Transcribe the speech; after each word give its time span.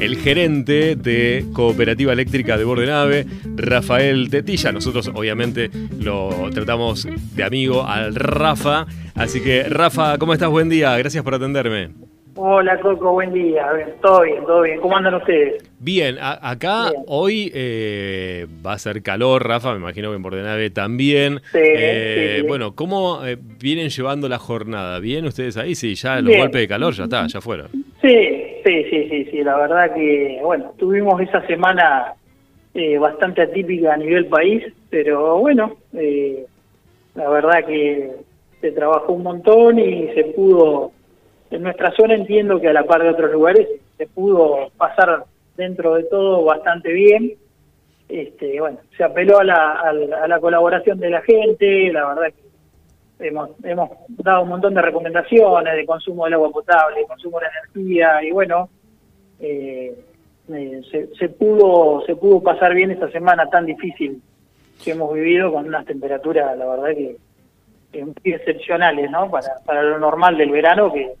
el 0.00 0.16
gerente 0.16 0.96
de 0.96 1.44
Cooperativa 1.52 2.12
Eléctrica 2.12 2.56
de 2.56 2.64
Bordenave, 2.64 3.26
Rafael 3.54 4.30
Tetilla. 4.30 4.72
Nosotros 4.72 5.10
obviamente 5.14 5.70
lo 5.98 6.30
tratamos 6.54 7.06
de 7.36 7.44
amigo 7.44 7.84
al 7.84 8.14
Rafa. 8.14 8.86
Así 9.14 9.42
que 9.42 9.64
Rafa, 9.64 10.16
¿cómo 10.18 10.32
estás? 10.32 10.48
Buen 10.48 10.68
día, 10.68 10.96
gracias 10.96 11.22
por 11.22 11.34
atenderme. 11.34 11.90
Hola 12.36 12.80
Coco, 12.80 13.12
buen 13.12 13.34
día. 13.34 13.66
todo 14.00 14.22
bien, 14.22 14.44
todo 14.46 14.62
bien. 14.62 14.80
¿Cómo 14.80 14.96
andan 14.96 15.14
ustedes? 15.14 15.62
Bien, 15.78 16.16
acá 16.20 16.90
hoy 17.06 17.50
eh, 17.54 18.46
va 18.64 18.72
a 18.74 18.78
ser 18.78 19.02
calor, 19.02 19.46
Rafa, 19.46 19.72
me 19.72 19.78
imagino 19.78 20.10
que 20.10 20.16
en 20.16 20.22
Bordenave 20.22 20.70
también. 20.70 21.40
Eh, 21.52 22.42
bueno, 22.48 22.74
¿cómo 22.74 23.26
eh, 23.26 23.36
vienen 23.60 23.90
llevando 23.90 24.28
la 24.28 24.38
jornada? 24.38 25.00
¿Bien 25.00 25.26
ustedes 25.26 25.58
ahí? 25.58 25.74
Sí, 25.74 25.94
ya 25.96 26.20
los 26.20 26.34
golpes 26.34 26.62
de 26.62 26.68
calor 26.68 26.94
ya 26.94 27.04
está, 27.04 27.26
ya 27.26 27.40
fueron. 27.42 27.68
Sí, 28.00 28.16
sí, 28.64 28.84
sí, 28.88 29.08
sí, 29.10 29.19
sí. 29.30 29.42
La 29.42 29.56
verdad 29.56 29.94
que, 29.94 30.40
bueno, 30.42 30.72
tuvimos 30.78 31.20
esa 31.20 31.46
semana 31.46 32.14
bastante 33.00 33.42
atípica 33.42 33.94
a 33.94 33.96
nivel 33.96 34.26
país, 34.26 34.64
pero 34.90 35.38
bueno, 35.38 35.76
la 35.92 37.28
verdad 37.28 37.64
que 37.66 38.12
se 38.60 38.72
trabajó 38.72 39.12
un 39.12 39.24
montón 39.24 39.78
y 39.78 40.08
se 40.14 40.24
pudo 40.36 40.92
en 41.50 41.62
nuestra 41.62 41.90
zona 41.92 42.14
entiendo 42.14 42.60
que 42.60 42.68
a 42.68 42.72
la 42.72 42.84
par 42.84 43.02
de 43.02 43.10
otros 43.10 43.32
lugares 43.32 43.66
se 43.98 44.06
pudo 44.06 44.70
pasar 44.76 45.24
dentro 45.56 45.94
de 45.94 46.04
todo 46.04 46.44
bastante 46.44 46.92
bien. 46.92 47.32
Este, 48.08 48.60
bueno, 48.60 48.78
se 48.96 49.04
apeló 49.04 49.38
a 49.38 49.44
la, 49.44 49.72
a 49.72 50.28
la, 50.28 50.40
colaboración 50.40 50.98
de 50.98 51.10
la 51.10 51.22
gente, 51.22 51.92
la 51.92 52.08
verdad 52.08 52.32
que 53.18 53.28
hemos, 53.28 53.50
hemos 53.62 53.90
dado 54.08 54.42
un 54.42 54.48
montón 54.48 54.74
de 54.74 54.82
recomendaciones 54.82 55.76
de 55.76 55.86
consumo 55.86 56.24
del 56.24 56.34
agua 56.34 56.50
potable, 56.50 57.04
consumo 57.06 57.38
de 57.38 57.46
energía 57.46 58.22
y 58.24 58.32
bueno, 58.32 58.68
eh, 58.68 58.68
eh, 58.68 58.79
se, 59.40 61.08
se, 61.18 61.28
pudo 61.28 62.04
se 62.06 62.16
pudo 62.16 62.42
pasar 62.42 62.74
bien 62.74 62.90
esta 62.90 63.10
semana 63.10 63.46
tan 63.46 63.66
difícil 63.66 64.20
que 64.82 64.92
hemos 64.92 65.12
vivido 65.12 65.52
con 65.52 65.66
unas 65.66 65.84
temperaturas, 65.86 66.56
la 66.56 66.66
verdad 66.66 66.90
que, 66.96 67.16
excepcionales, 68.24 69.10
¿no? 69.10 69.30
Para, 69.30 69.58
para 69.64 69.82
lo 69.82 69.98
normal 69.98 70.36
del 70.36 70.50
verano 70.50 70.92
que 70.92 71.14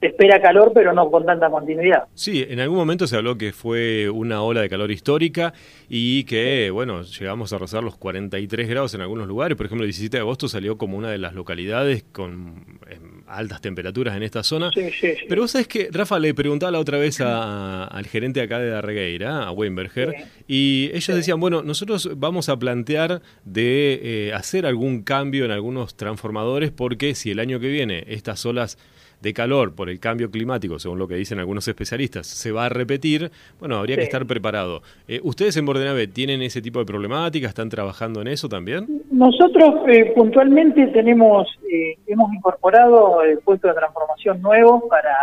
espera 0.00 0.40
calor, 0.40 0.72
pero 0.74 0.92
no 0.92 1.10
con 1.10 1.24
tanta 1.24 1.48
continuidad. 1.50 2.04
Sí, 2.14 2.44
en 2.48 2.60
algún 2.60 2.76
momento 2.76 3.06
se 3.06 3.16
habló 3.16 3.38
que 3.38 3.52
fue 3.52 4.10
una 4.10 4.42
ola 4.42 4.60
de 4.60 4.68
calor 4.68 4.90
histórica 4.90 5.54
y 5.88 6.24
que, 6.24 6.70
bueno, 6.70 7.02
llegamos 7.02 7.52
a 7.52 7.58
rozar 7.58 7.82
los 7.82 7.96
43 7.96 8.68
grados 8.68 8.94
en 8.94 9.00
algunos 9.00 9.26
lugares. 9.26 9.56
Por 9.56 9.66
ejemplo, 9.66 9.84
el 9.84 9.90
17 9.90 10.16
de 10.16 10.20
agosto 10.20 10.48
salió 10.48 10.76
como 10.76 10.98
una 10.98 11.10
de 11.10 11.18
las 11.18 11.34
localidades 11.34 12.04
con 12.12 12.78
em, 12.88 13.22
altas 13.26 13.60
temperaturas 13.60 14.16
en 14.16 14.22
esta 14.22 14.42
zona. 14.42 14.70
Sí, 14.74 14.90
sí, 14.90 15.14
Pero 15.28 15.42
vos 15.42 15.50
sabés 15.50 15.68
que, 15.68 15.88
Rafa, 15.90 16.18
le 16.18 16.34
preguntaba 16.34 16.72
la 16.72 16.78
otra 16.78 16.98
vez 16.98 17.20
al 17.20 18.06
gerente 18.06 18.40
acá 18.40 18.58
de 18.58 18.68
Darregueira, 18.68 19.44
a 19.44 19.52
Weinberger, 19.52 20.14
y 20.46 20.90
ellos 20.92 21.16
decían, 21.16 21.40
bueno, 21.40 21.62
nosotros 21.62 22.10
vamos 22.16 22.48
a 22.48 22.58
plantear 22.58 23.22
de 23.44 24.00
eh, 24.02 24.32
hacer 24.34 24.66
algún 24.66 25.02
cambio 25.02 25.44
en 25.44 25.50
algunos 25.50 25.96
transformadores 25.96 26.70
porque 26.70 27.14
si 27.14 27.30
el 27.30 27.38
año 27.38 27.60
que 27.60 27.68
viene 27.68 28.04
estas 28.08 28.44
olas 28.46 28.78
de 29.24 29.32
calor 29.32 29.74
por 29.74 29.88
el 29.88 29.98
cambio 29.98 30.30
climático, 30.30 30.78
según 30.78 30.98
lo 30.98 31.08
que 31.08 31.14
dicen 31.16 31.38
algunos 31.38 31.66
especialistas, 31.66 32.26
se 32.26 32.52
va 32.52 32.66
a 32.66 32.68
repetir, 32.68 33.30
bueno, 33.58 33.76
habría 33.76 33.96
que 33.96 34.02
estar 34.02 34.26
preparado. 34.26 34.82
Eh, 35.08 35.18
¿Ustedes 35.24 35.56
en 35.56 35.64
Bordenave 35.64 36.06
tienen 36.06 36.42
ese 36.42 36.60
tipo 36.60 36.78
de 36.78 36.84
problemática? 36.84 37.48
¿Están 37.48 37.70
trabajando 37.70 38.20
en 38.20 38.28
eso 38.28 38.50
también? 38.50 39.02
Nosotros 39.10 39.76
eh, 39.88 40.12
puntualmente 40.14 40.88
tenemos, 40.88 41.48
eh, 41.72 41.96
hemos 42.06 42.32
incorporado 42.34 43.22
el 43.22 43.38
puesto 43.38 43.68
de 43.68 43.74
transformación 43.74 44.42
nuevo 44.42 44.86
para, 44.88 45.16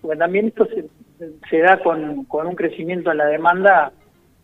porque 0.00 0.16
también 0.16 0.46
esto 0.46 0.68
se, 1.50 1.58
da 1.58 1.80
con, 1.82 2.26
con, 2.26 2.46
un 2.46 2.54
crecimiento 2.54 3.10
en 3.10 3.18
la 3.18 3.26
demanda 3.26 3.92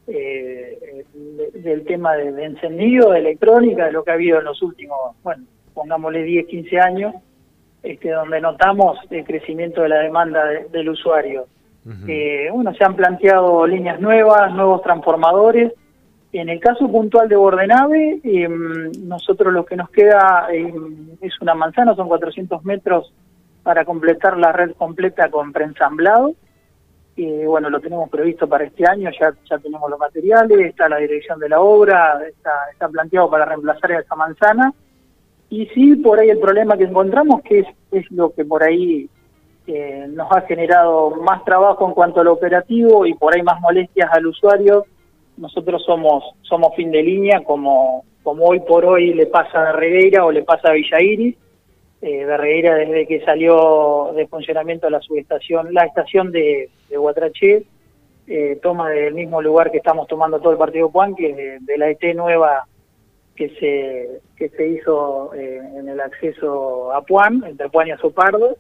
del 0.07 1.85
tema 1.87 2.17
de, 2.17 2.33
de 2.33 2.45
encendido, 2.47 3.13
de 3.13 3.21
electrónica, 3.21 3.87
de 3.87 3.93
lo 3.93 4.03
que 4.03 4.11
ha 4.11 4.15
habido 4.15 4.41
en 4.41 4.45
los 4.45 4.61
últimos, 4.61 4.99
bueno, 5.23 5.45
pongámosle 5.73 6.25
10, 6.25 6.47
15 6.47 6.81
años 6.81 7.15
este, 7.83 8.11
donde 8.11 8.41
notamos 8.41 8.99
el 9.11 9.25
crecimiento 9.25 9.83
de 9.83 9.89
la 9.89 9.99
demanda 9.99 10.45
del 10.71 10.89
usuario. 10.89 11.47
Eh, 12.07 12.49
bueno, 12.53 12.73
se 12.75 12.85
han 12.85 12.95
planteado 12.95 13.67
líneas 13.67 14.01
nuevas, 14.01 14.55
nuevos 14.55 14.83
transformadores. 14.83 15.73
En 16.33 16.49
el 16.49 16.61
caso 16.61 16.89
puntual 16.89 17.29
de 17.29 17.35
Bordenave, 17.37 18.21
em, 18.23 18.93
nosotros 19.07 19.53
lo 19.53 19.65
que 19.65 19.77
nos 19.77 19.91
queda 19.91 20.47
em, 20.53 21.17
es 21.21 21.39
una 21.41 21.55
manzana, 21.55 21.95
son 21.97 22.07
400 22.07 22.65
metros 22.65 23.13
para 23.65 23.85
completar 23.85 24.39
la 24.39 24.53
red 24.53 24.73
completa 24.73 25.29
con 25.31 25.53
preensamblado. 25.53 26.35
y 27.15 27.45
bueno, 27.45 27.69
lo 27.69 27.79
tenemos 27.79 28.09
previsto 28.09 28.49
para 28.49 28.65
este 28.65 28.89
año, 28.89 29.11
ya, 29.21 29.35
ya 29.45 29.59
tenemos 29.59 29.91
los 29.91 29.99
materiales, 29.99 30.59
está 30.61 30.89
la 30.89 30.97
dirección 30.97 31.39
de 31.39 31.51
la 31.51 31.61
obra, 31.61 32.19
está, 32.27 32.53
está 32.73 32.89
planteado 32.89 33.29
para 33.29 33.45
reemplazar 33.45 33.93
esa 33.93 34.17
manzana 34.17 34.73
y 35.53 35.67
sí, 35.75 35.97
por 35.97 36.19
ahí 36.19 36.31
el 36.31 36.39
problema 36.39 36.79
que 36.79 36.85
encontramos, 36.85 37.43
que 37.43 37.67
es, 37.91 38.11
lo 38.11 38.31
que 38.31 38.43
por 38.43 38.63
ahí 38.63 39.07
eh, 39.67 40.07
nos 40.09 40.33
ha 40.33 40.41
generado 40.41 41.11
más 41.17 41.45
trabajo 41.45 41.87
en 41.87 41.93
cuanto 41.93 42.23
al 42.23 42.29
operativo 42.29 43.05
y 43.05 43.13
por 43.13 43.35
ahí 43.35 43.43
más 43.43 43.61
molestias 43.61 44.09
al 44.15 44.27
usuario, 44.29 44.87
nosotros 45.37 45.85
somos 45.85 46.25
somos 46.41 46.75
fin 46.75 46.91
de 46.91 47.03
línea, 47.03 47.45
como, 47.45 48.03
como 48.23 48.47
hoy 48.47 48.61
por 48.61 48.87
hoy 48.87 49.13
le 49.13 49.27
pasa 49.27 49.69
a 49.69 49.73
Regueira 49.73 50.25
o 50.25 50.33
le 50.33 50.43
pasa 50.43 50.71
a 50.71 50.73
Villa 50.73 51.03
Iris. 51.03 51.37
Eh, 52.01 52.25
de 52.25 52.37
Regueira 52.39 52.75
desde 52.77 53.07
que 53.07 53.23
salió 53.23 54.11
de 54.17 54.27
funcionamiento 54.29 54.89
la 54.89 55.01
subestación, 55.01 55.75
la 55.75 55.85
estación 55.85 56.33
de, 56.33 56.71
de 56.89 56.97
Guatraché, 56.97 57.65
eh, 58.27 58.59
toma 58.63 58.89
del 58.89 59.13
mismo 59.13 59.43
lugar 59.43 59.71
que 59.71 59.77
estamos 59.77 60.07
tomando 60.07 60.41
todo 60.41 60.53
el 60.53 60.59
partido 60.59 60.89
Juan, 60.89 61.15
que 61.15 61.57
es 61.57 61.67
de 61.67 61.77
la 61.77 61.91
ET 61.91 62.03
nueva 62.17 62.65
que 63.37 63.49
se, 63.59 64.21
que 64.37 64.49
se 64.51 64.69
hizo 64.69 65.35
eh, 65.35 65.61
en 65.77 65.89
el 65.89 66.01
acceso 66.01 66.93
a 66.93 67.03
Puan, 67.03 67.45
entre 67.45 67.69
Puan 67.69 67.89
y 67.89 67.93
Azopardo. 67.93 68.57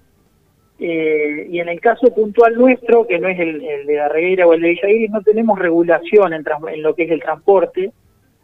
Eh, 0.78 1.46
y 1.50 1.60
en 1.60 1.68
el 1.68 1.80
caso 1.80 2.12
puntual 2.12 2.54
nuestro, 2.56 3.06
que 3.06 3.18
no 3.18 3.28
es 3.28 3.38
el, 3.38 3.60
de 3.86 3.94
la 3.94 4.08
Regueira 4.08 4.46
o 4.46 4.54
el 4.54 4.62
de 4.62 4.80
Villa 4.82 5.08
no 5.12 5.22
tenemos 5.22 5.58
regulación 5.58 6.32
en, 6.32 6.44
en, 6.72 6.82
lo 6.82 6.94
que 6.94 7.04
es 7.04 7.10
el 7.10 7.20
transporte. 7.20 7.92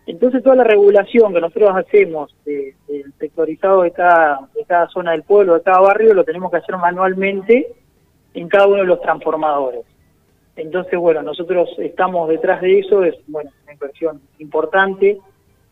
Entonces 0.07 0.43
toda 0.43 0.57
la 0.57 0.65
regulación 0.65 1.35
que 1.35 1.41
nosotros 1.41 1.71
hacemos 1.75 2.35
del 2.45 3.13
sectorizado 3.19 3.83
de 3.83 3.91
cada, 3.91 4.49
de 4.55 4.65
cada 4.65 4.89
zona 4.89 5.13
del 5.13 5.23
pueblo, 5.23 5.55
de 5.55 5.63
cada 5.63 5.81
barrio, 5.81 6.15
lo 6.15 6.25
tenemos 6.25 6.51
que 6.51 6.59
hacer 6.59 6.77
manualmente 6.77 7.67
en 8.35 8.49
cada 8.49 8.69
uno 8.69 8.79
de 8.79 8.87
los 8.87 9.01
transformadores. 9.01 9.85
Entonces, 10.57 10.99
bueno, 10.99 11.23
nosotros 11.23 11.69
estamos 11.79 12.29
detrás 12.29 12.61
de 12.61 12.79
eso, 12.79 13.05
es 13.05 13.15
bueno, 13.27 13.51
una 13.65 13.73
inversión 13.73 14.21
importante 14.39 15.19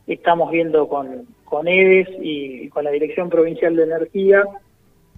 estamos 0.06 0.50
viendo 0.50 0.89
con, 0.89 1.27
con 1.44 1.67
EDES 1.69 2.09
y 2.21 2.69
con 2.69 2.84
la 2.84 2.91
Dirección 2.91 3.28
Provincial 3.28 3.75
de 3.75 3.83
Energía, 3.84 4.44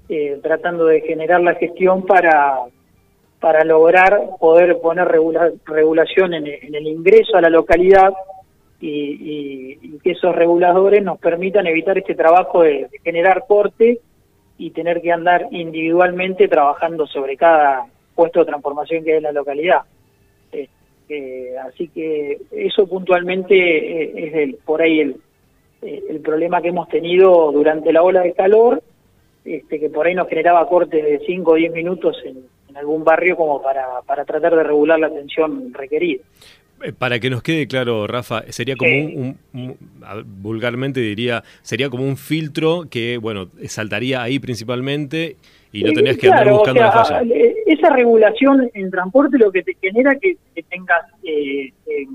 eh, 0.09 0.39
tratando 0.43 0.87
de 0.87 1.03
generar 1.03 1.41
la 1.41 1.55
gestión 1.55 2.07
para, 2.07 2.61
para 3.41 3.65
lograr 3.65 4.19
poder 4.41 4.79
poner 4.81 5.09
regulación 5.67 6.35
en, 6.35 6.47
el 6.47 6.87
ingreso 6.87 7.37
a 7.37 7.41
la 7.41 7.51
localidad 7.51 8.13
y, 8.81 9.99
que 10.03 10.13
esos 10.13 10.35
reguladores 10.35 11.03
nos 11.03 11.19
permitan 11.19 11.67
evitar 11.67 11.99
este 11.99 12.15
trabajo 12.15 12.63
de, 12.63 12.89
generar 13.03 13.45
corte 13.49 14.01
y 14.57 14.71
tener 14.71 15.01
que 15.01 15.13
andar 15.13 15.49
individualmente 15.51 16.49
trabajando 16.49 17.07
sobre 17.07 17.37
cada 17.37 17.87
puesto 18.15 18.41
de 18.41 18.47
transformación 18.47 19.05
que 19.05 19.13
hay 19.13 19.17
en 19.19 19.25
la 19.25 19.33
localidad. 19.33 19.83
Eh, 21.09 21.55
así 21.67 21.89
que 21.89 22.39
eso 22.51 22.87
puntualmente 22.87 23.55
eh, 23.57 24.13
es 24.15 24.35
el, 24.35 24.55
por 24.57 24.83
ahí 24.83 25.01
el, 25.01 25.17
eh, 25.81 26.03
el 26.11 26.21
problema 26.21 26.61
que 26.61 26.69
hemos 26.69 26.89
tenido 26.89 27.51
durante 27.51 27.93
la 27.93 28.03
ola 28.03 28.21
de 28.21 28.35
calor, 28.35 28.83
este, 29.45 29.81
que 29.81 29.89
por 29.89 30.07
ahí 30.07 30.15
nos 30.15 30.29
generaba 30.29 30.69
cortes 30.69 31.03
de 31.03 31.21
5 31.25 31.51
o 31.51 31.55
10 31.55 31.73
minutos 31.73 32.17
en, 32.25 32.45
algún 32.77 33.03
barrio 33.03 33.37
como 33.37 33.61
para, 33.61 34.03
para 34.07 34.25
tratar 34.25 34.55
de 34.55 34.63
regular 34.63 35.01
la 35.01 35.11
tensión 35.11 35.75
requerida. 35.75 36.23
Para 36.97 37.19
que 37.19 37.29
nos 37.29 37.43
quede 37.43 37.67
claro, 37.67 38.07
Rafa, 38.07 38.45
sería 38.51 38.77
como 38.77 38.93
un, 38.93 39.37
vulgarmente 40.25 41.01
diría, 41.01 41.43
sería 41.63 41.91
como 41.91 42.05
un 42.05 42.17
filtro 42.17 42.85
que, 42.89 43.19
bueno, 43.19 43.49
saltaría 43.67 44.23
ahí 44.23 44.39
principalmente 44.39 45.35
y 45.73 45.83
no 45.83 45.93
tenías 45.93 46.19
que 46.19 46.29
andar 46.29 46.51
buscando 46.51 46.81
la 46.83 46.93
falla 46.93 47.23
esa 47.69 47.91
regulación 47.91 48.71
en 48.73 48.91
transporte 48.91 49.39
lo 49.39 49.53
que 49.53 49.63
te 49.63 49.75
genera 49.75 50.17
que, 50.17 50.37
que 50.55 50.63
tengas, 50.63 51.03
eh, 51.23 51.71
eh, 51.87 52.07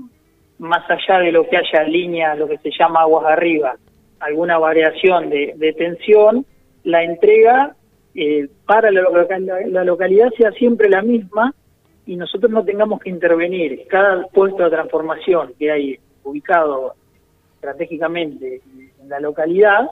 más 0.58 0.82
allá 0.90 1.20
de 1.20 1.30
lo 1.30 1.48
que 1.48 1.56
haya 1.56 1.84
línea, 1.84 2.34
lo 2.34 2.48
que 2.48 2.58
se 2.58 2.70
llama 2.76 3.02
aguas 3.02 3.24
arriba, 3.26 3.76
alguna 4.18 4.58
variación 4.58 5.30
de, 5.30 5.74
tensión, 5.78 6.44
la 6.82 7.04
entrega 7.04 7.76
eh, 8.16 8.48
para 8.66 8.90
la, 8.90 9.02
la, 9.68 9.84
localidad 9.84 10.30
sea 10.36 10.50
siempre 10.52 10.88
la 10.88 11.02
misma 11.02 11.54
y 12.04 12.16
nosotros 12.16 12.50
no 12.50 12.64
tengamos 12.64 13.00
que 13.00 13.10
intervenir. 13.10 13.86
Cada 13.88 14.26
puesto 14.26 14.64
de 14.64 14.70
transformación 14.70 15.52
que 15.56 15.70
hay 15.70 15.98
ubicado 16.24 16.94
estratégicamente 17.54 18.60
en 19.00 19.08
la 19.08 19.20
localidad 19.20 19.90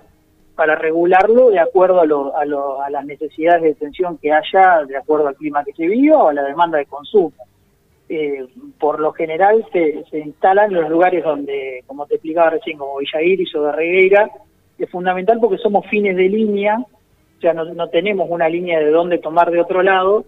para 0.54 0.74
regularlo 0.74 1.50
de 1.50 1.58
acuerdo 1.58 2.00
a, 2.00 2.90
las 2.90 3.04
necesidades 3.04 3.62
de 3.62 3.74
tensión 3.74 4.18
que 4.18 4.32
haya, 4.32 4.84
de 4.86 4.96
acuerdo 4.96 5.28
al 5.28 5.36
clima 5.36 5.64
que 5.64 5.72
se 5.72 5.86
viva 5.86 6.18
o 6.18 6.28
a 6.28 6.34
la 6.34 6.44
demanda 6.44 6.78
de 6.78 6.86
consumo. 6.86 7.32
eh, 8.08 8.46
por 8.78 9.00
lo 9.00 9.12
general 9.12 9.64
se, 9.72 10.04
se 10.10 10.18
instalan 10.18 10.72
los 10.72 10.90
lugares 10.90 11.24
donde, 11.24 11.82
como 11.86 12.06
te 12.06 12.16
explicaba 12.16 12.50
recién, 12.50 12.76
como 12.76 12.98
Villa 12.98 13.22
Iris 13.22 13.54
o 13.54 13.62
de 13.62 13.72
Regueira, 13.72 14.30
es 14.78 14.90
fundamental 14.90 15.38
porque 15.40 15.58
somos 15.58 15.86
fines 15.86 16.16
de 16.16 16.28
línea, 16.28 16.78
o 16.78 17.40
sea, 17.40 17.54
no, 17.54 17.88
tenemos 17.88 18.28
una 18.30 18.48
línea 18.48 18.78
de 18.78 18.90
dónde 18.90 19.18
tomar 19.18 19.50
de 19.50 19.60
otro 19.60 19.82
lado, 19.82 20.24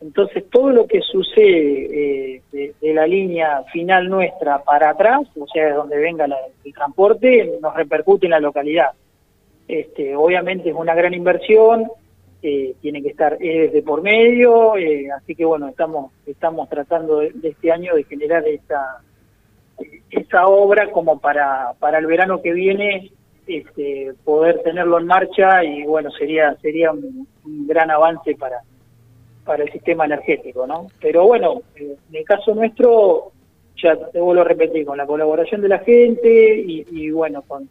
entonces 0.00 0.44
todo 0.50 0.70
lo 0.70 0.86
que 0.86 1.00
sucede 1.00 2.36
eh, 2.36 2.74
de, 2.80 2.94
la 2.94 3.06
línea 3.06 3.62
final 3.72 4.08
nuestra 4.08 4.62
para 4.62 4.90
atrás, 4.90 5.22
o 5.38 5.46
sea, 5.46 5.66
de 5.66 5.72
donde 5.72 5.98
venga 5.98 6.26
el 6.64 6.74
transporte, 6.74 7.58
nos 7.60 7.74
repercute 7.74 8.26
en 8.26 8.30
la 8.32 8.40
localidad. 8.40 8.90
Este, 9.72 10.14
obviamente 10.14 10.68
es 10.68 10.74
una 10.74 10.94
gran 10.94 11.14
inversión, 11.14 11.90
eh, 12.42 12.74
tiene 12.82 13.00
que 13.00 13.08
estar 13.08 13.38
desde 13.38 13.82
por 13.82 14.02
medio, 14.02 14.76
eh, 14.76 15.10
así 15.10 15.34
que 15.34 15.46
bueno, 15.46 15.66
estamos 15.68 16.12
estamos 16.26 16.68
tratando 16.68 17.20
de, 17.20 17.32
este 17.42 17.72
año 17.72 17.94
de 17.94 18.04
generar 18.04 18.46
esta 18.46 18.98
esa 20.10 20.46
obra 20.46 20.90
como 20.90 21.18
para 21.20 21.72
para 21.78 22.00
el 22.00 22.04
verano 22.04 22.42
que 22.42 22.52
viene 22.52 23.12
este, 23.46 24.12
poder 24.24 24.62
tenerlo 24.62 24.98
en 24.98 25.06
marcha 25.06 25.64
y 25.64 25.84
bueno 25.84 26.10
sería 26.10 26.54
sería 26.56 26.92
un, 26.92 27.26
gran 27.66 27.90
avance 27.90 28.34
para 28.34 28.60
para 29.46 29.64
el 29.64 29.72
sistema 29.72 30.04
energético, 30.04 30.66
¿no? 30.66 30.88
Pero 31.00 31.26
bueno, 31.26 31.62
en 31.76 31.96
el 32.12 32.24
caso 32.24 32.54
nuestro, 32.54 33.32
ya 33.82 33.96
te 34.10 34.20
vuelvo 34.20 34.42
a 34.42 34.44
repetir, 34.44 34.84
con 34.84 34.98
la 34.98 35.06
colaboración 35.06 35.62
de 35.62 35.68
la 35.68 35.78
gente 35.78 36.58
y, 36.58 36.86
y 36.90 37.10
bueno, 37.10 37.40
con 37.48 37.70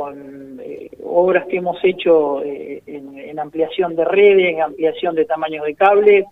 con 0.00 0.58
eh, 0.64 0.88
obras 1.04 1.44
que 1.46 1.58
hemos 1.58 1.76
hecho 1.84 2.42
eh, 2.42 2.82
en, 2.86 3.38
ampliación 3.38 3.94
de 3.94 4.06
redes, 4.06 4.54
en 4.54 4.62
ampliación 4.62 5.14
de 5.14 5.26
tamaños 5.26 5.66
de 5.66 5.74
cable, 5.74 6.24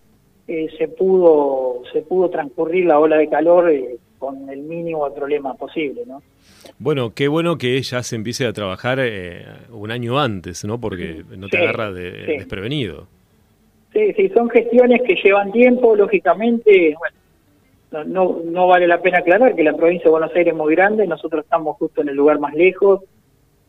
eh, 0.47 0.67
se 0.75 0.87
pudo 0.87 1.83
se 1.93 2.01
pudo 2.01 2.31
transcurrir 2.31 2.85
la 2.85 2.97
ola 2.97 3.17
de 3.17 3.29
calor 3.29 3.71
con 4.17 4.49
el 4.49 4.63
mínimo 4.63 5.07
de 5.07 5.15
problemas 5.15 5.55
posible, 5.55 6.01
¿no? 6.07 6.23
Bueno, 6.79 7.13
qué 7.13 7.27
bueno 7.27 7.59
que 7.59 7.79
ya 7.83 8.01
se 8.01 8.15
empiece 8.15 8.47
a 8.47 8.53
trabajar 8.53 8.99
un 9.69 9.91
año 9.91 10.19
antes, 10.19 10.65
¿no? 10.65 10.81
Porque 10.81 11.23
no 11.37 11.47
te 11.47 11.59
agarra 11.59 11.91
de, 11.91 12.09
desprevenido. 12.25 13.05
Sí, 13.93 14.13
sí, 14.13 14.29
son 14.29 14.49
gestiones 14.49 15.03
que 15.03 15.13
llevan 15.13 15.51
tiempo, 15.51 15.95
lógicamente, 15.95 16.95
bueno, 16.97 18.03
no, 18.05 18.39
no 18.43 18.67
vale 18.67 18.87
la 18.87 18.99
pena 18.99 19.19
aclarar 19.19 19.55
que 19.55 19.63
la 19.63 19.73
provincia 19.73 20.05
de 20.05 20.11
Buenos 20.11 20.35
Aires 20.35 20.53
es 20.53 20.57
muy 20.57 20.73
grande, 20.73 21.05
nosotros 21.05 21.43
estamos 21.43 21.77
justo 21.77 22.01
en 22.01 22.09
el 22.09 22.15
lugar 22.15 22.39
más 22.39 22.55
lejos, 22.55 23.01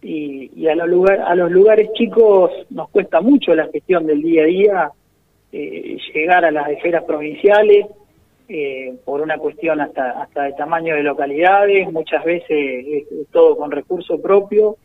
y, 0.02 0.67
a, 0.67 0.75
los 0.75 0.88
lugar, 0.88 1.20
a 1.20 1.35
los 1.35 1.50
lugares 1.50 1.93
chicos 1.93 2.50
nos 2.70 2.88
cuesta 2.91 3.20
mucho 3.20 3.55
la 3.55 3.69
gestión 3.69 4.06
del 4.06 4.23
día 4.23 4.43
a 4.43 4.47
día, 4.47 4.91
eh, 5.52 5.99
llegar 6.14 6.44
a 6.44 6.50
las 6.50 6.70
esferas 6.70 7.05
provinciales, 7.05 7.87
eh, 8.49 8.94
por 9.05 9.20
una 9.20 9.38
cuestión 9.38 9.81
hasta, 9.81 10.23
hasta 10.23 10.44
de 10.44 10.52
tamaño 10.55 10.94
de 10.94 11.02
localidades, 11.02 11.93
muchas 11.93 12.25
veces 12.25 12.49
es, 12.50 13.06
todo 13.31 13.56
con 13.56 13.70
recurso 13.70 14.20
propio, 14.20 14.76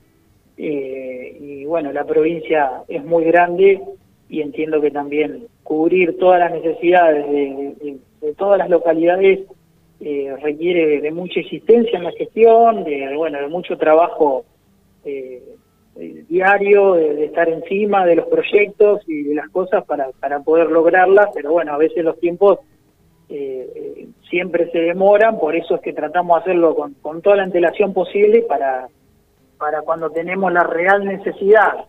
eh, 0.57 1.37
y 1.39 1.65
bueno, 1.65 1.91
la 1.91 2.05
provincia 2.05 2.83
es 2.87 3.03
muy 3.03 3.23
grande 3.25 3.81
y 4.29 4.41
entiendo 4.41 4.81
que 4.81 4.91
también 4.91 5.47
cubrir 5.63 6.17
todas 6.17 6.39
las 6.39 6.51
necesidades 6.51 7.29
de, 7.29 7.97
todas 8.37 8.57
las 8.57 8.69
localidades 8.69 9.41
requiere 10.41 10.99
de 11.01 11.11
mucha 11.11 11.39
existencia 11.39 11.97
en 11.97 12.03
la 12.03 12.11
gestión, 12.11 12.83
de, 12.83 13.15
bueno, 13.15 13.39
de 13.39 13.47
mucho 13.47 13.77
trabajo 13.77 14.45
eh, 15.05 16.25
diario, 16.27 16.93
de, 16.93 17.25
estar 17.25 17.47
encima 17.47 18.05
de 18.05 18.15
los 18.15 18.27
proyectos 18.27 19.01
y 19.07 19.23
de 19.23 19.35
las 19.35 19.49
cosas 19.49 19.85
para, 19.85 20.09
para 20.19 20.41
poder 20.41 20.69
lograrlas, 20.69 21.29
pero 21.33 21.53
bueno, 21.53 21.73
a 21.73 21.77
veces 21.77 22.03
los 22.03 22.19
tiempos 22.19 22.59
eh, 23.29 23.69
eh, 23.75 24.07
siempre 24.29 24.69
se 24.71 24.79
demoran, 24.79 25.39
por 25.39 25.55
eso 25.55 25.75
es 25.75 25.81
que 25.81 25.93
tratamos 25.93 26.35
de 26.37 26.41
hacerlo 26.41 26.75
con, 26.75 26.93
con 26.95 27.21
toda 27.21 27.37
la 27.37 27.43
antelación 27.43 27.93
posible 27.93 28.41
para, 28.41 28.89
para 29.57 29.83
cuando 29.83 30.09
tenemos 30.09 30.51
la 30.51 30.63
real 30.63 31.05
necesidad 31.05 31.85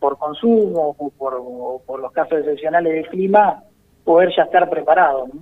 por 0.00 0.18
consumo 0.18 0.96
o 0.98 1.10
por, 1.10 1.42
por 1.84 2.00
los 2.00 2.12
casos 2.12 2.38
excepcionales 2.38 2.92
del 2.92 3.08
clima, 3.08 3.62
poder 4.04 4.30
ya 4.36 4.44
estar 4.44 4.68
preparado. 4.70 5.28
¿no? 5.32 5.40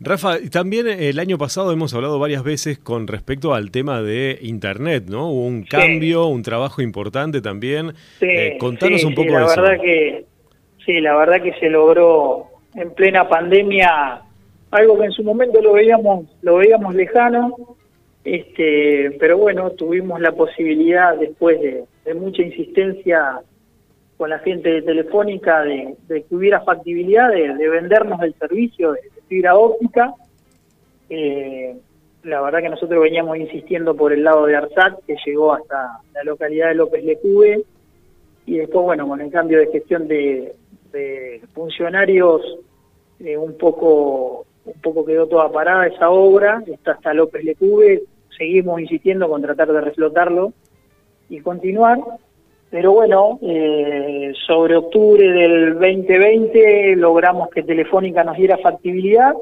Rafa, 0.00 0.38
también 0.50 0.88
el 0.88 1.18
año 1.18 1.38
pasado 1.38 1.72
hemos 1.72 1.94
hablado 1.94 2.18
varias 2.18 2.42
veces 2.42 2.78
con 2.78 3.06
respecto 3.06 3.54
al 3.54 3.70
tema 3.70 4.02
de 4.02 4.38
Internet, 4.42 5.04
¿no? 5.08 5.30
Hubo 5.30 5.46
un 5.46 5.64
cambio, 5.64 6.26
un 6.26 6.42
trabajo 6.42 6.82
importante 6.82 7.40
también. 7.40 7.92
Sí, 8.18 8.26
eh, 8.26 8.56
contanos 8.58 9.04
un 9.04 9.14
poco 9.14 9.32
la 9.32 9.46
verdad 9.46 9.80
Que, 9.80 10.24
sí, 10.84 11.00
la 11.00 11.16
verdad 11.16 11.42
que 11.42 11.52
se 11.54 11.70
logró 11.70 12.46
en 12.74 12.92
plena 12.94 13.28
pandemia 13.28 14.20
algo 14.72 14.98
que 14.98 15.06
en 15.06 15.12
su 15.12 15.22
momento 15.22 15.62
lo 15.62 15.74
veíamos, 15.74 16.26
lo 16.42 16.56
veíamos 16.56 16.94
lejano, 16.94 17.76
este, 18.24 19.12
pero 19.20 19.38
bueno, 19.38 19.70
tuvimos 19.70 20.20
la 20.20 20.32
posibilidad 20.32 21.16
después 21.16 21.60
de, 21.60 21.84
mucha 22.14 22.42
insistencia 22.42 23.40
con 24.16 24.30
la 24.30 24.38
gente 24.40 24.70
de 24.70 24.82
Telefónica 24.82 25.62
de, 25.62 25.96
que 26.08 26.34
hubiera 26.34 26.60
factibilidad 26.60 27.30
de, 27.30 27.54
de 27.54 27.68
vendernos 27.68 28.20
el 28.22 28.34
servicio 28.34 28.92
de, 28.92 29.00
fibra 29.28 29.56
óptica. 29.56 30.14
Eh, 31.08 31.76
la 32.24 32.40
verdad 32.40 32.60
que 32.60 32.70
nosotros 32.70 33.02
veníamos 33.02 33.36
insistiendo 33.36 33.94
por 33.94 34.12
el 34.12 34.24
lado 34.24 34.46
de 34.46 34.56
Arsat, 34.56 35.04
que 35.06 35.16
llegó 35.26 35.52
hasta 35.52 36.00
la 36.14 36.24
localidad 36.24 36.68
de 36.68 36.74
López 36.74 37.04
Lecube, 37.04 37.64
y 38.46 38.56
después, 38.56 38.84
bueno, 38.84 39.06
con 39.08 39.20
el 39.20 39.30
cambio 39.30 39.58
de 39.58 39.70
gestión 39.70 40.08
de, 40.08 40.54
funcionarios, 41.52 42.40
eh, 43.20 43.36
un 43.36 43.58
poco 43.58 44.46
un 44.64 44.80
poco 44.80 45.04
quedó 45.04 45.26
toda 45.26 45.52
parada 45.52 45.86
esa 45.86 46.10
obra, 46.10 46.62
está 46.66 46.92
hasta 46.92 47.12
López 47.12 47.44
Lecube, 47.44 48.02
seguimos 48.36 48.80
insistiendo 48.80 49.28
con 49.28 49.42
tratar 49.42 49.72
de 49.72 49.80
reflotarlo 49.80 50.52
y 51.28 51.40
continuar, 51.40 51.98
pero 52.74 52.90
bueno, 52.90 53.38
eh, 53.40 54.32
sobre 54.48 54.74
octubre 54.74 55.30
del 55.30 55.74
2020 55.74 56.96
logramos 56.96 57.48
que 57.50 57.62
Telefónica 57.62 58.24
nos 58.24 58.36
diera 58.36 58.58
factibilidad. 58.58 59.32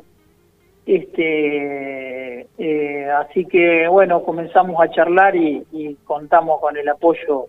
Este, 0.84 2.46
eh, 2.58 3.06
así 3.08 3.46
que 3.46 3.88
bueno, 3.88 4.23
comenzamos 4.23 4.79
a 4.82 4.90
charlar 4.90 5.34
y, 5.34 5.96
contamos 6.05 6.61
con 6.61 6.76
el 6.76 6.87
apoyo 6.87 7.46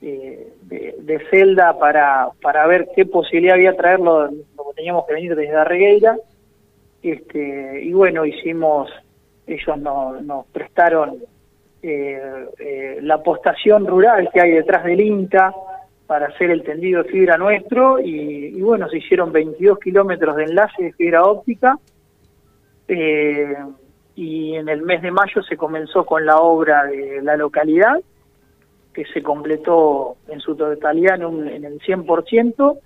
eh, 0.00 0.54
de, 0.62 1.20
Celda 1.30 1.78
para, 1.78 2.30
para 2.42 2.66
ver 2.66 2.88
qué 2.96 3.06
posibilidad 3.06 3.54
había 3.54 3.76
traerlo, 3.76 4.26
lo 4.26 4.72
teníamos 4.74 5.06
que 5.06 5.14
venir 5.14 5.36
desde 5.36 5.54
Arregueira. 5.54 6.16
Este, 7.00 7.80
y 7.80 7.92
bueno, 7.92 8.26
hicimos, 8.26 8.90
ellos 9.46 9.78
nos 9.78 10.46
prestaron 10.46 11.18
la 11.82 13.22
postación 13.22 13.86
rural 13.86 14.30
que 14.32 14.40
hay 14.40 14.52
detrás 14.52 14.84
del 14.84 15.00
INTA 15.00 15.52
para 16.12 16.26
hacer 16.26 16.50
el 16.50 16.62
tendido 16.62 17.02
de 17.02 17.08
fibra 17.08 17.38
nuestro 17.38 17.98
y, 17.98 18.60
bueno, 18.60 18.86
se 18.90 18.98
hicieron 18.98 19.32
22 19.32 19.78
kilómetros 19.78 20.36
de 20.36 20.44
enlace 20.44 20.82
de 20.82 20.92
fibra 20.92 21.24
óptica 21.24 21.78
eh, 22.86 23.56
y 24.14 24.54
en 24.54 24.68
el 24.68 24.82
mes 24.82 25.00
de 25.00 25.10
mayo 25.10 25.42
se 25.42 25.56
comenzó 25.56 26.04
con 26.04 26.26
la 26.26 26.38
obra 26.38 26.84
de 26.84 27.22
la 27.22 27.36
localidad 27.38 27.98
que 28.92 29.06
se 29.06 29.22
completó 29.22 30.16
en 30.28 30.40
su 30.40 30.54
totalidad 30.54 31.14
en, 31.14 31.24
un, 31.24 31.48
en 31.48 31.64
el 31.64 31.80
100% 31.80 32.78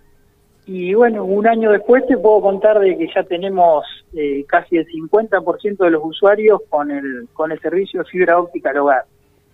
y 0.66 0.94
bueno, 0.94 1.24
un 1.24 1.46
año 1.46 1.70
después 1.70 2.04
te 2.08 2.18
puedo 2.18 2.40
contar 2.40 2.80
de 2.80 2.98
que 2.98 3.06
ya 3.14 3.22
tenemos 3.22 3.84
eh, 4.12 4.44
casi 4.48 4.76
el 4.76 4.86
50% 4.88 5.76
de 5.76 5.90
los 5.90 6.02
usuarios 6.04 6.60
con 6.68 6.90
el, 6.90 7.28
con 7.32 7.52
el 7.52 7.60
servicio 7.60 8.00
de 8.02 8.10
fibra 8.10 8.40
óptica 8.40 8.70
al 8.70 8.78
hogar. 8.78 9.04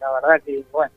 La 0.00 0.10
verdad 0.10 0.42
que, 0.42 0.64
bueno, 0.72 0.90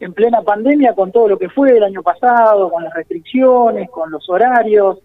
en 0.00 0.12
plena 0.14 0.42
pandemia, 0.42 0.94
con 0.94 1.12
todo 1.12 1.28
lo 1.28 1.38
que 1.38 1.48
fue 1.48 1.76
el 1.76 1.84
año 1.84 2.02
pasado, 2.02 2.70
con 2.70 2.82
las 2.82 2.92
restricciones, 2.92 3.88
con 3.88 4.10
los 4.10 4.28
horarios, 4.28 4.98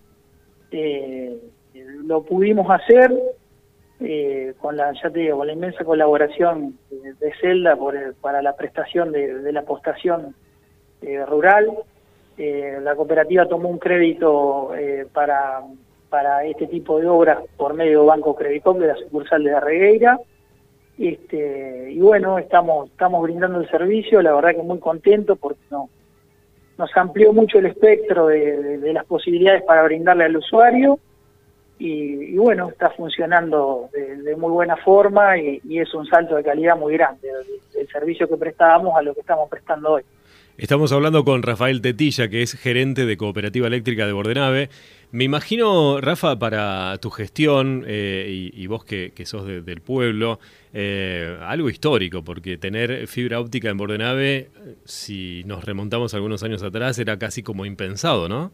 eh, 0.71 1.39
lo 2.03 2.23
pudimos 2.23 2.67
hacer 2.71 3.13
eh, 3.99 4.55
con 4.59 4.75
la, 4.75 4.91
ya 4.93 5.11
te 5.11 5.19
digo, 5.19 5.37
con 5.37 5.47
la 5.47 5.53
inmensa 5.53 5.83
colaboración 5.83 6.79
de, 6.89 7.31
Celda 7.39 7.75
por 7.75 8.15
para 8.15 8.41
la 8.41 8.55
prestación 8.55 9.11
de, 9.11 9.35
de 9.35 9.51
la 9.51 9.61
postación 9.61 10.33
rural 11.27 11.69
eh, 12.37 12.79
la 12.81 12.95
cooperativa 12.95 13.47
tomó 13.47 13.69
un 13.69 13.79
crédito 13.79 14.75
eh, 14.75 15.07
para, 15.11 15.61
para 16.09 16.45
este 16.45 16.67
tipo 16.67 16.99
de 16.99 17.07
obras 17.07 17.39
por 17.57 17.73
medio 17.73 18.01
de 18.01 18.07
Banco 18.07 18.35
Credicom 18.35 18.77
de 18.77 18.87
la 18.87 18.95
sucursal 18.95 19.43
de 19.43 19.51
la 19.51 19.59
Regueira. 19.59 20.19
Este, 20.97 21.91
y 21.91 21.99
bueno, 21.99 22.37
estamos, 22.37 22.89
estamos 22.89 23.21
brindando 23.23 23.59
el 23.59 23.69
servicio, 23.69 24.21
la 24.21 24.33
verdad 24.33 24.55
que 24.55 24.63
muy 24.63 24.79
contento 24.79 25.35
porque 25.35 25.61
no, 25.69 25.89
nos 26.77 26.95
amplió 26.95 27.33
mucho 27.33 27.59
el 27.59 27.67
espectro 27.67 28.27
de, 28.27 28.79
las 28.93 29.05
posibilidades 29.05 29.63
para 29.63 29.83
brindarle 29.83 30.25
al 30.25 30.37
usuario 30.37 30.99
y, 31.79 32.35
bueno, 32.37 32.69
está 32.69 32.89
funcionando 32.91 33.89
de, 33.93 34.35
muy 34.35 34.51
buena 34.51 34.75
forma 34.77 35.37
y, 35.37 35.61
es 35.79 35.93
un 35.93 36.05
salto 36.07 36.35
de 36.35 36.43
calidad 36.43 36.77
muy 36.77 36.93
grande 36.93 37.27
del 37.73 37.87
servicio 37.89 38.27
que 38.27 38.37
prestábamos 38.37 38.95
a 38.95 39.01
lo 39.01 39.13
que 39.13 39.21
estamos 39.21 39.49
prestando 39.49 39.93
hoy. 39.93 40.03
Estamos 40.57 40.91
hablando 40.91 41.23
con 41.23 41.43
Rafael 41.43 41.83
Tetilla, 41.83 42.29
que 42.29 42.41
es 42.41 42.59
gerente 42.59 43.05
de 43.05 43.15
Cooperativa 43.15 43.67
Eléctrica 43.67 44.07
de 44.07 44.13
Bordenave. 44.13 44.69
Me 45.11 45.23
imagino, 45.23 46.01
Rafa, 46.01 46.39
para 46.39 46.97
tu 46.97 47.11
gestión 47.11 47.85
eh, 47.87 48.49
y, 48.51 48.65
vos 48.65 48.83
que, 48.83 49.11
sos 49.25 49.45
del 49.45 49.81
pueblo, 49.81 50.39
eh, 50.73 51.37
algo 51.41 51.69
histórico, 51.69 52.23
porque 52.23 52.57
tener 52.57 53.05
fibra 53.05 53.39
óptica 53.39 53.69
en 53.69 53.77
Bordenave, 53.77 54.47
si 54.83 55.43
nos 55.45 55.63
remontamos 55.63 56.15
algunos 56.15 56.41
años 56.41 56.63
atrás, 56.63 56.97
era 56.97 57.19
casi 57.19 57.43
como 57.43 57.63
impensado, 57.63 58.27
¿no? 58.27 58.51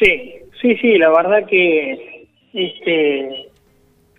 Sí, 0.00 0.32
sí, 0.60 0.76
sí, 0.78 0.98
la 0.98 1.10
verdad 1.10 1.46
que 1.46 2.26
este, 2.52 3.50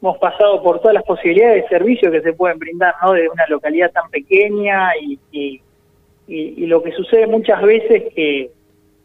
hemos 0.02 0.18
pasado 0.18 0.64
por 0.64 0.80
todas 0.80 0.94
las 0.94 1.04
posibilidades 1.04 1.64
de 1.64 1.68
servicio 1.68 2.10
que 2.10 2.22
se 2.22 2.32
pueden 2.32 2.58
brindar, 2.58 2.96
¿no? 3.04 3.12
De 3.12 3.28
una 3.28 3.46
localidad 3.50 3.92
tan 3.92 4.10
pequeña 4.10 4.92
y 4.96 5.20
y, 5.32 5.62
lo 6.68 6.82
que 6.82 6.92
sucede 6.92 7.28
muchas 7.28 7.62
veces 7.62 8.14
que, 8.14 8.52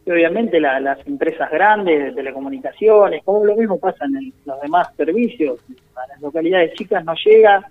que 0.04 0.12
obviamente 0.12 0.60
las 0.60 1.04
empresas 1.06 1.50
grandes 1.50 2.04
de 2.04 2.12
telecomunicaciones, 2.12 3.24
como 3.24 3.44
lo 3.44 3.56
mismo 3.56 3.78
pasa 3.78 4.04
en 4.04 4.32
los 4.44 4.60
demás 4.60 4.88
servicios, 4.96 5.58
a 5.96 6.06
las 6.06 6.20
localidades 6.20 6.74
chicas 6.74 7.04
no 7.04 7.14
llega 7.24 7.66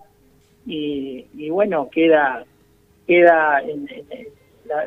y, 0.66 1.26
y 1.36 1.50
bueno, 1.50 1.90
queda 1.90 2.44
queda 3.08 3.62
en, 3.62 3.88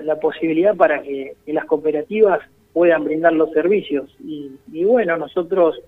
la, 0.04 0.16
posibilidad 0.16 0.75
para 0.76 1.02
que, 1.02 1.34
las 1.46 1.64
cooperativas 1.64 2.40
puedan 2.72 3.04
brindar 3.04 3.32
los 3.32 3.52
servicios. 3.52 4.14
Y, 4.25 4.52
y, 4.72 4.84
bueno, 4.84 5.16
nosotros 5.16 5.80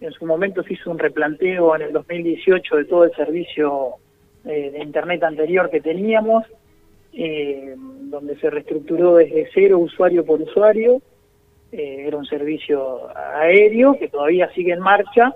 en 0.00 0.12
su 0.12 0.26
momento 0.26 0.62
se 0.62 0.74
hizo 0.74 0.90
un 0.90 0.98
replanteo 0.98 1.74
en 1.76 1.82
el 1.82 1.92
2018 1.92 2.76
de 2.76 2.84
todo 2.84 3.04
el 3.04 3.12
servicio 3.14 3.94
eh, 4.44 4.70
de 4.70 4.82
Internet 4.82 5.22
anterior 5.22 5.70
que 5.70 5.80
teníamos 5.80 6.44
eh, 7.12 7.74
donde 7.76 8.38
se 8.38 8.50
reestructuró 8.50 9.16
desde 9.16 9.48
cero 9.52 9.78
usuario 9.78 10.24
por 10.24 10.40
usuario. 10.40 11.00
Eh, 11.72 12.04
era 12.06 12.16
un 12.16 12.26
servicio 12.26 13.08
aéreo 13.16 13.96
que 13.98 14.08
todavía 14.08 14.50
sigue 14.52 14.72
en 14.72 14.80
marcha. 14.80 15.34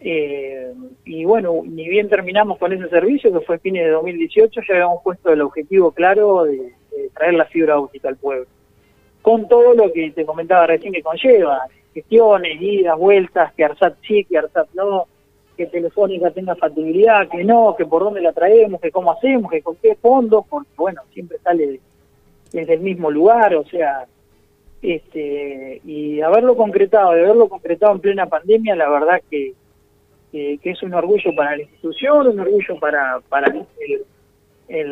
Eh, 0.00 0.72
y 1.04 1.24
bueno, 1.24 1.62
ni 1.64 1.88
bien 1.88 2.08
terminamos 2.08 2.58
con 2.58 2.72
ese 2.72 2.88
servicio, 2.88 3.32
que 3.32 3.44
fue 3.44 3.58
fines 3.58 3.84
de 3.84 3.90
2018, 3.90 4.60
ya 4.68 4.74
habíamos 4.74 5.02
puesto 5.02 5.32
el 5.32 5.40
objetivo 5.40 5.90
claro 5.92 6.44
de, 6.44 6.74
traer 7.14 7.34
la 7.34 7.46
fibra 7.46 7.78
óptica 7.78 8.08
al 8.08 8.16
pueblo. 8.16 8.46
Con 9.22 9.48
todo 9.48 9.74
lo 9.74 9.92
que 9.92 10.10
te 10.10 10.24
comentaba 10.24 10.66
recién 10.66 10.92
que 10.92 11.02
conlleva, 11.02 11.62
gestiones, 11.94 12.60
idas, 12.60 12.98
vueltas, 12.98 13.52
que 13.54 13.64
ARSAT 13.64 13.96
sí, 14.06 14.24
que 14.24 14.38
ARSAT 14.38 14.68
no, 14.74 15.06
que 15.56 15.66
Telefónica 15.66 16.30
tenga 16.30 16.54
factibilidad, 16.54 17.28
que 17.28 17.42
no, 17.44 17.74
que 17.76 17.86
por 17.86 18.02
dónde 18.02 18.20
la 18.20 18.32
traemos, 18.32 18.80
que 18.80 18.90
cómo 18.90 19.12
hacemos, 19.12 19.50
que 19.50 19.62
con 19.62 19.76
qué 19.76 19.94
fondos, 19.96 20.44
porque 20.48 20.70
bueno, 20.76 21.02
siempre 21.12 21.38
sale 21.38 21.80
desde 22.52 22.74
el 22.74 22.80
mismo 22.80 23.10
lugar, 23.10 23.54
o 23.54 23.64
sea, 23.64 24.06
este 24.82 25.80
y 25.84 26.20
haberlo 26.20 26.56
concretado, 26.56 27.12
de 27.12 27.24
haberlo 27.24 27.48
concretado 27.48 27.94
en 27.94 28.00
plena 28.00 28.26
pandemia, 28.26 28.76
la 28.76 28.88
verdad 28.88 29.20
que, 29.30 29.54
que, 30.30 30.58
es 30.62 30.82
un 30.82 30.92
orgullo 30.92 31.34
para 31.34 31.56
la 31.56 31.62
institución, 31.62 32.28
un 32.28 32.40
orgullo 32.40 32.78
para, 32.78 33.20
para 33.28 33.52
el, 34.68 34.86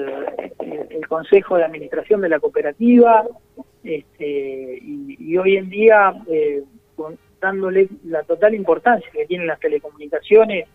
el, 0.56 1.06
Consejo 1.09 1.56
de 1.56 1.64
Administración 1.64 2.23
de 2.23 2.28
la 2.30 2.40
cooperativa, 2.40 3.26
este, 3.83 4.78
y, 4.80 5.37
hoy 5.37 5.56
en 5.56 5.68
día 5.68 6.14
eh, 6.28 6.62
dándole 7.44 7.88
la 8.04 8.22
total 8.22 8.54
importancia 8.54 9.10
que 9.12 9.26
tienen 9.26 9.46
las 9.46 9.60
telecomunicaciones, 9.60 10.66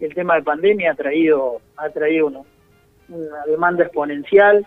el 0.00 0.12
tema 0.12 0.34
de 0.34 0.42
pandemia 0.42 0.90
ha 0.90 0.94
traído, 0.94 1.60
ha 1.76 1.88
traído 1.90 2.26
una 2.26 3.46
demanda 3.46 3.84
exponencial 3.84 4.66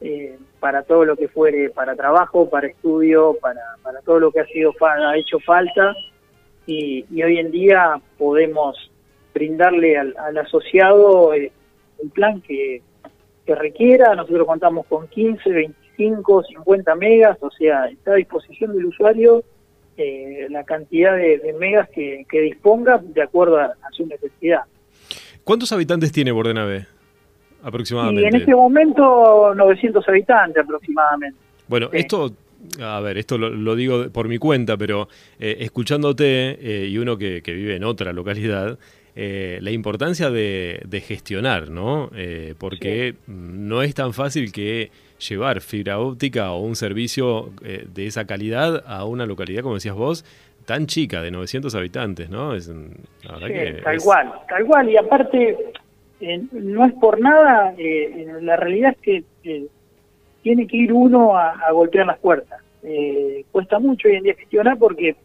eh, 0.00 0.36
para 0.58 0.82
todo 0.82 1.04
lo 1.04 1.16
que 1.16 1.28
fuere, 1.28 1.70
para 1.70 1.94
trabajo, 1.94 2.50
para 2.50 2.66
estudio, 2.66 3.36
para, 3.40 3.62
para 3.82 4.00
todo 4.00 4.18
lo 4.18 4.32
que 4.32 4.40
ha 4.40 4.46
sido 4.46 4.72
ha 4.80 5.16
hecho 5.16 5.38
falta 5.38 5.94
y, 6.66 7.04
hoy 7.22 7.38
en 7.38 7.52
día 7.52 8.00
podemos 8.18 8.90
brindarle 9.32 9.96
al, 9.96 10.38
asociado 10.38 11.32
eh, 11.34 11.52
el 12.02 12.10
plan 12.10 12.40
que, 12.40 12.82
que 13.46 13.54
requiera. 13.54 14.16
Nosotros 14.16 14.44
contamos 14.44 14.86
con 14.86 15.06
15, 15.06 15.48
25, 15.48 16.42
50 16.42 16.94
megas, 16.96 17.38
o 17.40 17.50
sea, 17.52 17.86
está 17.86 18.12
a 18.12 18.16
disposición 18.16 18.74
del 18.74 18.86
usuario 18.86 19.44
eh, 19.96 20.46
la 20.50 20.64
cantidad 20.64 21.16
de, 21.16 21.54
megas 21.58 21.88
que, 21.90 22.26
disponga 22.30 22.98
de 23.02 23.22
acuerdo 23.22 23.58
a, 23.58 23.74
su 23.92 24.06
necesidad. 24.06 24.62
¿Cuántos 25.44 25.72
habitantes 25.72 26.12
tiene 26.12 26.32
Bordenave 26.32 26.86
aproximadamente? 27.62 28.22
Y 28.22 28.26
en 28.26 28.36
este 28.36 28.54
momento 28.54 29.54
900 29.54 30.08
habitantes 30.08 30.62
aproximadamente. 30.62 31.38
Bueno, 31.68 31.88
esto 31.92 32.32
a 32.80 33.00
ver, 33.00 33.18
esto 33.18 33.38
lo, 33.38 33.76
digo 33.76 34.10
por 34.10 34.28
mi 34.28 34.38
cuenta, 34.38 34.76
pero 34.76 35.08
eh, 35.38 35.56
escuchándote 35.60 36.58
eh, 36.60 36.88
y 36.88 36.98
uno 36.98 37.16
que, 37.16 37.40
vive 37.44 37.76
en 37.76 37.84
otra 37.84 38.12
localidad, 38.12 38.78
la 39.16 39.70
importancia 39.70 40.30
de, 40.30 41.02
gestionar, 41.06 41.70
¿no? 41.70 42.10
porque 42.58 43.14
no 43.26 43.82
es 43.82 43.94
tan 43.94 44.12
fácil 44.12 44.52
que 44.52 44.90
llevar 45.18 45.60
fibra 45.60 45.98
óptica 45.98 46.52
o 46.52 46.60
un 46.60 46.76
servicio 46.76 47.50
eh, 47.64 47.86
de 47.92 48.06
esa 48.06 48.26
calidad 48.26 48.84
a 48.86 49.04
una 49.04 49.26
localidad, 49.26 49.62
como 49.62 49.74
decías 49.74 49.94
vos, 49.94 50.24
tan 50.64 50.86
chica, 50.86 51.22
de 51.22 51.30
900 51.30 51.74
habitantes, 51.74 52.28
¿no? 52.28 52.54
Es, 52.54 52.70
tal 53.22 54.00
cual, 54.02 54.32
tal 54.48 54.66
cual. 54.66 54.90
Y 54.90 54.96
aparte, 54.96 55.56
eh, 56.20 56.42
no 56.52 56.84
es 56.84 56.92
por 56.94 57.20
nada, 57.20 57.74
eh, 57.78 58.26
la 58.42 58.56
realidad 58.56 58.96
es 59.02 59.24
que 59.42 59.66
tiene 60.42 60.66
que 60.66 60.76
ir 60.76 60.92
uno 60.92 61.36
a, 61.36 61.70
golpear 61.72 62.06
las 62.06 62.18
puertas. 62.18 62.60
cuesta 63.52 63.78
mucho 63.78 64.08
hoy 64.08 64.16
en 64.16 64.24
día 64.24 64.34
gestionar 64.34 64.78
porque 64.78 65.16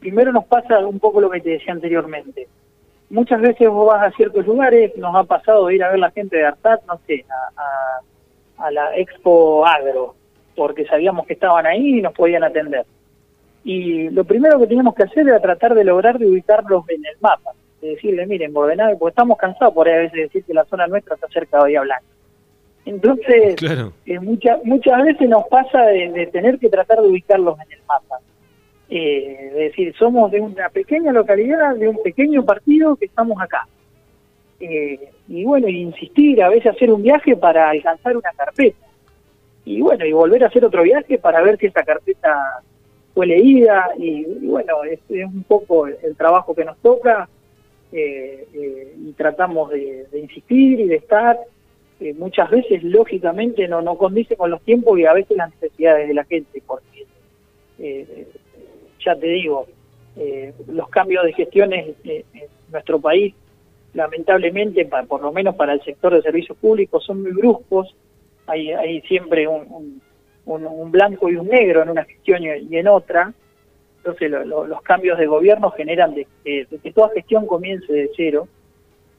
primero 0.00 0.32
nos 0.32 0.44
pasa 0.46 0.84
un 0.86 0.98
poco 0.98 1.20
lo 1.20 1.30
que 1.30 1.40
te 1.40 1.50
decía 1.50 1.72
anteriormente. 1.72 2.48
Muchas 3.12 3.40
veces 3.40 3.68
vos 3.68 3.86
vas 3.86 4.02
a 4.02 4.16
ciertos 4.16 4.44
lugares, 4.46 4.96
nos 4.96 5.14
ha 5.14 5.22
pasado 5.24 5.70
ir 5.70 5.84
a 5.84 5.90
ver 5.90 6.00
la 6.00 6.10
gente 6.10 6.36
de 6.36 6.46
Artat, 6.46 6.82
no 6.86 6.98
sé, 7.06 7.24
a 7.28 8.00
a 8.62 8.70
la 8.70 8.96
Expo 8.96 9.66
Agro, 9.66 10.14
porque 10.56 10.86
sabíamos 10.86 11.26
que 11.26 11.34
estaban 11.34 11.66
ahí 11.66 11.98
y 11.98 12.02
nos 12.02 12.12
podían 12.12 12.44
atender. 12.44 12.86
Y 13.64 14.08
lo 14.10 14.24
primero 14.24 14.58
que 14.58 14.66
teníamos 14.66 14.94
que 14.94 15.04
hacer 15.04 15.28
era 15.28 15.40
tratar 15.40 15.74
de 15.74 15.84
lograr 15.84 16.18
de 16.18 16.26
ubicarlos 16.26 16.88
en 16.88 17.04
el 17.04 17.16
mapa, 17.20 17.52
de 17.80 17.90
decirle, 17.90 18.26
miren, 18.26 18.52
Bordenave, 18.52 18.96
porque 18.96 19.10
estamos 19.10 19.38
cansados 19.38 19.74
por 19.74 19.88
a 19.88 19.98
veces 19.98 20.12
decir 20.12 20.44
que 20.44 20.54
la 20.54 20.64
zona 20.64 20.86
nuestra 20.86 21.14
está 21.14 21.28
cerca 21.28 21.58
de 21.58 21.62
Bahía 21.62 21.80
Blanca. 21.82 22.04
Entonces, 22.84 23.56
eh, 24.06 24.18
muchas 24.18 24.64
muchas 24.64 25.04
veces 25.04 25.28
nos 25.28 25.46
pasa 25.46 25.82
de, 25.82 26.28
tener 26.32 26.58
que 26.58 26.68
tratar 26.68 27.00
de 27.00 27.08
ubicarlos 27.08 27.56
en 27.60 27.72
el 27.72 27.78
mapa. 27.86 28.18
Eh, 28.94 29.46
es 29.46 29.54
decir, 29.54 29.94
somos 29.96 30.30
de 30.30 30.38
una 30.38 30.68
pequeña 30.68 31.12
localidad, 31.12 31.74
de 31.76 31.88
un 31.88 32.02
pequeño 32.02 32.44
partido 32.44 32.94
que 32.96 33.06
estamos 33.06 33.40
acá. 33.40 33.66
Eh, 34.60 35.08
y 35.28 35.44
bueno, 35.46 35.66
insistir, 35.66 36.42
a 36.42 36.50
veces 36.50 36.74
hacer 36.74 36.92
un 36.92 37.02
viaje 37.02 37.34
para 37.34 37.70
alcanzar 37.70 38.14
una 38.18 38.30
carpeta. 38.36 38.86
Y 39.64 39.80
bueno, 39.80 40.04
y 40.04 40.12
volver 40.12 40.44
a 40.44 40.48
hacer 40.48 40.62
otro 40.66 40.82
viaje 40.82 41.16
para 41.16 41.40
ver 41.40 41.56
si 41.56 41.68
esa 41.68 41.82
carpeta 41.84 42.38
fue 43.14 43.26
leída. 43.26 43.92
Y, 43.96 44.24
bueno, 44.46 44.84
es, 44.84 45.00
un 45.08 45.44
poco 45.44 45.86
el, 45.86 46.14
trabajo 46.14 46.54
que 46.54 46.66
nos 46.66 46.76
toca 46.82 47.30
eh, 47.92 48.46
eh, 48.52 48.94
y 49.08 49.12
tratamos 49.12 49.70
de, 49.70 50.06
insistir 50.12 50.80
y 50.80 50.88
de 50.88 50.96
estar. 50.96 51.38
muchas 52.18 52.50
veces, 52.50 52.82
lógicamente, 52.82 53.66
no, 53.68 53.80
no 53.80 53.96
condice 53.96 54.36
con 54.36 54.50
los 54.50 54.60
tiempos 54.60 54.98
y 54.98 55.06
a 55.06 55.14
veces 55.14 55.34
las 55.34 55.50
necesidades 55.50 56.08
de 56.08 56.14
la 56.14 56.24
gente, 56.24 56.62
porque 56.66 57.06
ya 59.04 59.16
te 59.16 59.26
digo, 59.26 59.66
los 60.66 60.88
cambios 60.88 61.24
de 61.24 61.32
gestiones 61.32 61.96
en 62.04 62.24
nuestro 62.70 63.00
país 63.00 63.34
lamentablemente, 63.94 64.88
por 65.06 65.20
lo 65.20 65.32
menos 65.32 65.54
para 65.54 65.74
el 65.74 65.82
sector 65.82 66.14
de 66.14 66.22
servicios 66.22 66.56
públicos, 66.58 67.04
son 67.04 67.22
muy 67.22 67.32
bruscos. 67.32 67.94
Hay, 68.46 68.72
hay 68.72 69.00
siempre 69.02 69.46
un, 69.46 70.00
blanco 70.90 71.28
y 71.28 71.36
un 71.36 71.48
negro 71.48 71.82
en 71.82 71.90
una 71.90 72.04
gestión 72.04 72.42
y 72.42 72.76
en 72.76 72.88
otra. 72.88 73.32
Entonces 73.98 74.30
los 74.30 74.82
cambios 74.82 75.18
de 75.18 75.26
gobierno 75.26 75.70
generan 75.70 76.14
de, 76.14 76.26
que 76.44 76.92
toda 76.92 77.10
gestión 77.10 77.46
comience 77.46 77.92
de 77.92 78.10
cero. 78.16 78.48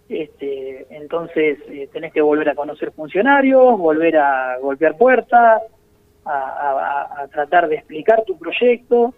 Este, 0.09 0.85
entonces 0.89 1.57
eh, 1.69 1.87
tenés 1.91 2.11
que 2.11 2.21
volver 2.21 2.49
a 2.49 2.55
conocer 2.55 2.91
funcionarios, 2.91 3.79
volver 3.79 4.17
a 4.17 4.57
golpear 4.59 4.97
puertas, 4.97 5.61
a, 6.25 7.27
tratar 7.31 7.69
de 7.69 7.75
explicar 7.75 8.23
tu 8.25 8.37
proyecto. 8.37 9.13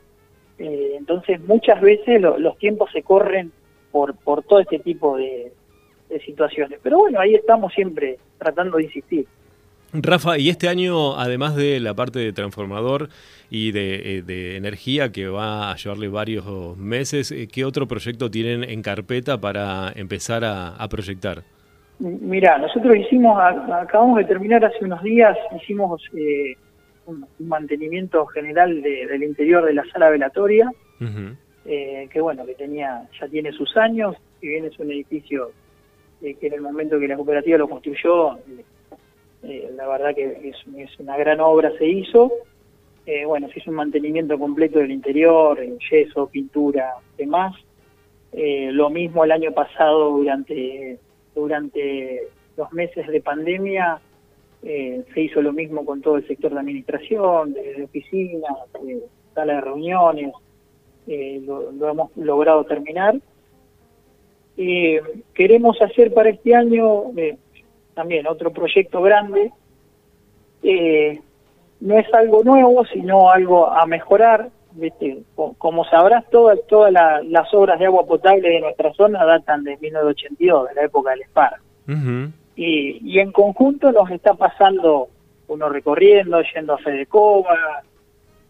Eh, 0.57 0.95
entonces 0.97 1.41
muchas 1.41 1.81
veces 1.81 2.21
los 2.21 2.57
tiempos 2.57 2.89
se 2.91 3.03
corren 3.03 3.51
por, 3.91 4.15
por 4.15 4.43
todo 4.43 4.59
este 4.59 4.79
tipo 4.79 5.17
de, 5.17 5.51
situaciones. 6.25 6.79
Pero 6.81 6.99
bueno, 6.99 7.19
ahí 7.19 7.35
estamos 7.35 7.73
siempre 7.73 8.17
tratando 8.37 8.77
de 8.77 8.83
insistir. 8.83 9.27
Rafa, 9.91 10.37
y 10.37 10.49
este 10.49 10.69
año, 10.69 11.17
además 11.17 11.55
de 11.55 11.79
la 11.79 11.93
parte 11.93 12.19
de 12.19 12.31
transformador 12.31 13.09
y 13.49 13.71
de, 13.71 14.19
eh, 14.19 14.57
energía 14.57 15.11
que 15.11 15.27
va 15.27 15.71
a 15.71 15.75
llevarle 15.75 16.07
varios 16.07 16.77
meses, 16.77 17.31
eh, 17.31 17.47
¿qué 17.51 17.65
otro 17.65 17.87
proyecto 17.87 18.29
tienen 18.29 18.63
en 18.63 18.81
carpeta 18.81 19.39
para 19.39 19.91
empezar 19.95 20.43
a, 20.45 20.87
proyectar? 20.89 21.43
Mira, 21.99 22.57
nosotros 22.57 22.95
hicimos, 22.97 23.37
acabamos 23.39 24.17
de 24.17 24.25
terminar 24.25 24.63
hace 24.63 24.83
unos 24.83 25.01
días, 25.01 25.37
hicimos 25.61 26.01
eh, 26.13 26.55
un, 27.05 27.25
mantenimiento 27.39 28.25
general 28.27 28.81
del 28.81 29.23
interior 29.23 29.65
de 29.65 29.73
la 29.73 29.85
sala 29.85 30.09
velatoria, 30.09 30.71
eh, 31.65 32.07
que 32.11 32.21
bueno, 32.21 32.45
que 32.45 32.55
tenía 32.55 33.07
ya 33.19 33.27
tiene 33.27 33.51
sus 33.51 33.75
años, 33.77 34.15
si 34.39 34.47
bien 34.47 34.65
es 34.65 34.77
un 34.79 34.91
edificio 34.91 35.51
que 36.21 36.47
en 36.47 36.53
el 36.53 36.61
momento 36.61 36.99
que 36.99 37.07
la 37.07 37.17
cooperativa 37.17 37.57
lo 37.57 37.69
construyó, 37.69 38.39
la 39.43 39.87
verdad 39.87 40.15
que 40.15 40.49
es, 40.49 40.55
es, 40.75 40.99
una 40.99 41.17
gran 41.17 41.39
obra 41.39 41.71
se 41.77 41.85
hizo. 41.85 42.31
bueno, 43.27 43.47
se 43.49 43.59
hizo 43.59 43.69
un 43.69 43.77
mantenimiento 43.77 44.39
completo 44.39 44.79
del 44.79 44.91
interior, 44.91 45.59
yeso, 45.91 46.27
pintura, 46.27 46.93
demás. 47.17 47.53
lo 48.33 48.89
mismo 48.89 49.23
el 49.23 49.31
año 49.31 49.51
pasado 49.51 50.17
durante 50.17 50.99
durante 51.35 52.29
los 52.57 52.71
meses 52.71 53.05
de 53.07 53.21
pandemia 53.21 53.99
eh, 54.67 55.03
se 55.13 55.21
hizo 55.21 55.43
lo 55.43 55.53
mismo 55.53 55.85
con 55.85 56.01
todo 56.01 56.17
el 56.17 56.27
sector 56.27 56.51
de 56.51 56.59
administración, 56.59 57.53
de, 57.53 57.83
oficinas, 57.83 58.51
de 58.81 58.99
sala 59.35 59.53
de 59.53 59.61
reuniones, 59.61 60.33
eh, 61.05 61.39
lo, 61.45 61.87
hemos 61.87 62.17
logrado 62.17 62.63
terminar. 62.63 63.15
Eh, 64.57 64.99
queremos 65.35 65.79
hacer 65.83 66.11
para 66.15 66.29
este 66.29 66.55
año 66.55 67.03
también 67.93 68.25
otro 68.25 68.51
proyecto 68.51 69.03
grande. 69.03 69.51
no 71.81 71.99
es 71.99 72.13
algo 72.15 72.43
nuevo, 72.43 72.85
sino 72.85 73.29
algo 73.29 73.69
a 73.69 73.85
mejorar. 73.85 74.49
Como 75.59 75.85
sabrás, 75.85 76.27
todas 76.31 76.57
todas 76.67 76.91
las 76.91 77.53
obras 77.53 77.77
de 77.77 77.85
agua 77.85 78.07
potable 78.07 78.49
de 78.49 78.61
nuestra 78.61 78.91
zona 78.93 79.23
datan 79.25 79.63
de 79.63 79.77
1982, 79.77 80.69
de 80.69 80.73
la 80.73 80.83
época 80.85 81.11
del 81.11 81.23
SPAR. 81.25 81.53
Y, 82.55 83.19
en 83.19 83.31
conjunto 83.31 83.91
nos 83.91 84.09
está 84.11 84.33
pasando 84.33 85.09
uno 85.47 85.69
recorriendo, 85.69 86.41
yendo 86.53 86.73
a 86.73 86.77
Fedecoba, 86.77 87.83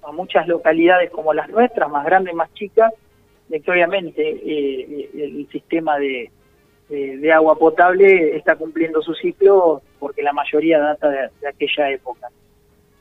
a 0.04 0.12
muchas 0.12 0.48
localidades 0.48 1.10
como 1.10 1.34
las 1.34 1.50
nuestras, 1.50 1.90
más 1.90 2.06
grandes, 2.06 2.34
más 2.36 2.54
chicas, 2.54 2.94
de 3.50 3.60
que 3.60 3.72
obviamente 3.72 4.22
eh, 4.22 5.10
el 5.14 5.48
sistema 5.52 5.98
de, 5.98 6.32
agua 7.34 7.58
potable 7.58 8.36
está 8.38 8.56
cumpliendo 8.56 9.02
su 9.02 9.16
ciclo 9.16 9.82
porque 10.00 10.22
la 10.22 10.34
mayoría 10.34 10.80
data 10.80 11.10
de, 11.10 11.48
aquella 11.48 11.90
época. 11.90 12.30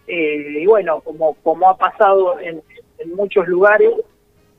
Eh, 0.07 0.61
y 0.61 0.67
bueno, 0.67 1.01
como, 1.01 1.35
como 1.43 1.69
ha 1.69 1.77
pasado 1.77 2.41
en, 2.41 2.63
muchos 3.15 3.47
lugares, 3.47 3.91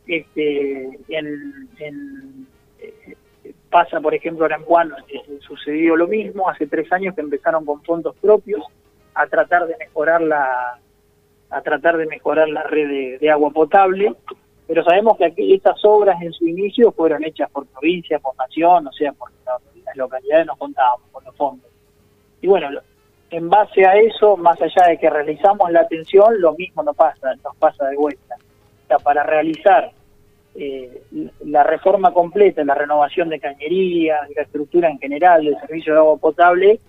este, 0.05 0.99
en, 1.09 2.47
eh, 2.79 3.15
pasa, 3.75 3.99
por 3.99 4.15
ejemplo, 4.15 4.45
ahora 4.45 4.55
en 4.55 4.63
Juan, 4.63 4.93
eh, 5.09 5.21
sucedió 5.41 5.97
lo 5.97 6.07
mismo, 6.07 6.47
hace 6.47 6.65
tres 6.65 6.89
años 6.93 7.13
que 7.13 7.19
empezaron 7.19 7.65
con 7.65 7.83
fondos 7.83 8.15
propios 8.21 8.63
a 9.13 9.27
tratar 9.27 9.67
de 9.67 9.75
mejorar 9.75 10.21
la 10.21 10.79
a 11.49 11.61
tratar 11.61 11.97
de 11.97 12.05
mejorar 12.05 12.47
la 12.47 12.63
red 12.63 13.19
de, 13.19 13.29
agua 13.29 13.49
potable, 13.49 14.15
pero 14.65 14.81
sabemos 14.85 15.17
que 15.17 15.25
aquí 15.25 15.53
estas 15.53 15.83
obras 15.83 16.21
en 16.21 16.31
su 16.31 16.47
inicio 16.47 16.93
fueron 16.93 17.25
hechas 17.25 17.51
por 17.51 17.65
provincia, 17.67 18.17
por 18.19 18.33
nación, 18.37 18.87
o 18.87 18.93
sea, 18.93 19.11
por 19.11 19.29
las 19.45 19.97
localidades 19.97 20.45
nos 20.45 20.57
contábamos 20.57 21.09
con 21.11 21.25
los 21.25 21.35
fondos. 21.35 21.69
Y 22.41 22.47
bueno, 22.47 22.69
en 23.29 23.49
base 23.49 23.85
a 23.85 23.97
eso, 23.97 24.37
más 24.37 24.61
allá 24.61 24.87
de 24.87 24.97
que 24.97 25.09
realizamos 25.09 25.69
la 25.71 25.81
atención, 25.81 26.39
lo 26.39 26.53
mismo 26.53 26.81
nos 26.81 26.95
pasa, 26.95 27.35
nos 27.43 27.55
pasa 27.57 27.87
de 27.87 27.97
vuelta. 27.97 28.35
O 28.85 28.87
sea, 28.87 28.99
para 28.99 29.23
realizar 29.23 29.91
eh, 30.57 31.01
la 31.45 31.63
reforma 31.63 32.13
completa, 32.13 32.63
la 32.63 32.75
renovación 32.75 33.27
de 33.27 33.41
cañerías, 33.41 34.29
la 34.33 34.43
estructura 34.43 34.89
en 34.89 34.99
general 34.99 35.43
del 35.43 35.59
servicio 35.59 35.93
de 35.93 35.99
agua 35.99 36.17
potable, 36.17 36.79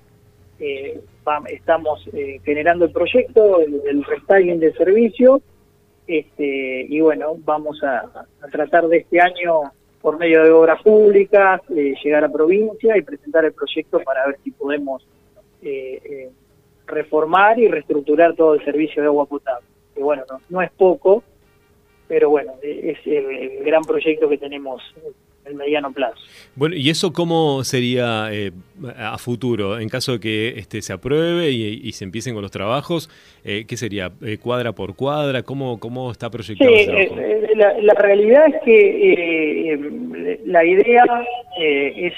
eh, 0.61 1.01
estamos 1.49 2.09
eh, 2.13 2.41
generando 2.45 2.85
el 2.85 2.93
proyecto, 2.93 3.61
el, 3.61 3.83
el 3.89 4.05
restyling 4.05 4.61
del 4.61 4.73
servicio, 4.75 5.43
este, 6.07 6.87
y 6.89 7.01
bueno, 7.01 7.35
vamos 7.45 7.83
a, 7.83 8.25
tratar 8.53 8.87
de 8.87 8.99
este 8.99 9.21
año, 9.21 9.63
por 10.01 10.17
medio 10.17 10.45
de 10.45 10.51
obras 10.53 10.81
públicas, 10.83 11.61
llegar 11.69 12.23
a 12.23 12.29
provincia 12.29 12.97
y 12.97 13.03
presentar 13.03 13.45
el 13.45 13.53
proyecto 13.53 13.99
para 14.05 14.27
ver 14.27 14.39
si 14.45 14.53
podemos 14.53 15.05
reformar 16.87 17.59
y 17.59 17.67
reestructurar 17.67 18.37
todo 18.37 18.55
el 18.55 18.65
servicio 18.65 19.03
de 19.03 19.09
agua 19.09 19.27
potable. 19.27 19.67
Que 19.97 20.03
bueno, 20.05 20.23
no 20.49 20.63
es 20.63 20.71
poco, 20.71 21.25
pero 22.09 22.31
bueno, 22.31 22.53
es 22.63 22.99
el, 23.05 23.65
gran 23.65 23.83
proyecto 23.83 24.29
que 24.29 24.39
tenemos 24.39 24.83
en 24.97 25.53
el 25.53 25.55
mediano 25.55 25.93
plazo. 25.93 26.17
Bueno, 26.55 26.77
¿y 26.77 26.91
eso 26.91 27.13
cómo 27.13 27.65
sería 27.65 28.29
eh, 28.33 28.53
a 28.97 29.17
futuro? 29.19 29.79
En 29.79 29.89
caso 29.89 30.13
de 30.13 30.21
que 30.21 30.55
este 30.57 30.83
se 30.83 30.93
apruebe 30.93 31.51
y, 31.51 31.93
se 31.93 32.05
empiecen 32.05 32.35
con 32.35 32.43
los 32.43 32.51
trabajos, 32.51 33.09
eh, 33.45 33.65
¿qué 33.67 33.77
sería? 33.77 34.13
Eh, 34.23 34.39
¿Cuadra 34.39 34.73
por 34.73 34.97
cuadra? 34.97 35.43
¿Cómo, 35.43 35.79
cómo 35.79 36.11
está 36.11 36.31
proyectado? 36.31 36.71
Sí, 36.71 36.87
eh, 36.89 37.53
la, 37.57 37.79
la, 37.81 37.95
realidad 37.95 38.47
es 38.49 38.63
que 38.65 40.39
la 40.45 40.65
idea 40.65 41.05
es 41.59 42.15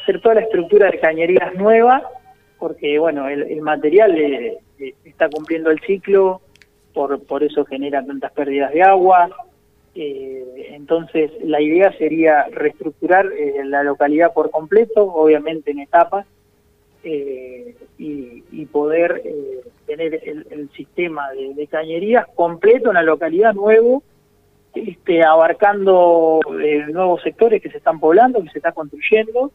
hacer 0.00 0.20
toda 0.20 0.36
la 0.36 0.40
estructura 0.42 0.90
de 0.90 0.98
cañerías 0.98 1.54
nueva, 1.54 2.02
porque 2.58 2.98
bueno, 2.98 3.28
el, 3.28 3.42
el 3.42 3.62
material 3.62 4.58
está 5.04 5.28
cumpliendo 5.28 5.70
el 5.70 5.80
ciclo, 5.80 6.40
por, 6.92 7.22
por 7.24 7.42
eso 7.42 7.64
genera 7.64 8.04
tantas 8.04 8.32
pérdidas 8.32 8.72
de 8.72 8.82
agua. 8.82 9.30
Eh, 9.94 10.70
entonces, 10.70 11.30
la 11.42 11.60
idea 11.60 11.92
sería 11.98 12.46
reestructurar 12.50 13.26
eh, 13.26 13.62
la 13.64 13.82
localidad 13.82 14.32
por 14.32 14.50
completo, 14.50 15.02
obviamente 15.04 15.70
en 15.70 15.80
etapas, 15.80 16.26
eh, 17.04 17.74
y, 17.98 18.42
poder 18.66 19.22
tener 19.86 20.22
el, 20.24 20.70
sistema 20.70 21.30
de, 21.32 21.66
cañerías 21.66 22.26
completo 22.34 22.88
en 22.88 22.94
la 22.94 23.02
localidad 23.02 23.52
nuevo, 23.52 24.02
este, 24.74 25.22
abarcando 25.22 26.40
nuevos 26.88 27.20
sectores 27.22 27.60
que 27.60 27.68
se 27.68 27.76
están 27.76 28.00
poblando, 28.00 28.42
que 28.42 28.48
se 28.48 28.58
está 28.60 28.72
construyendo. 28.72 29.52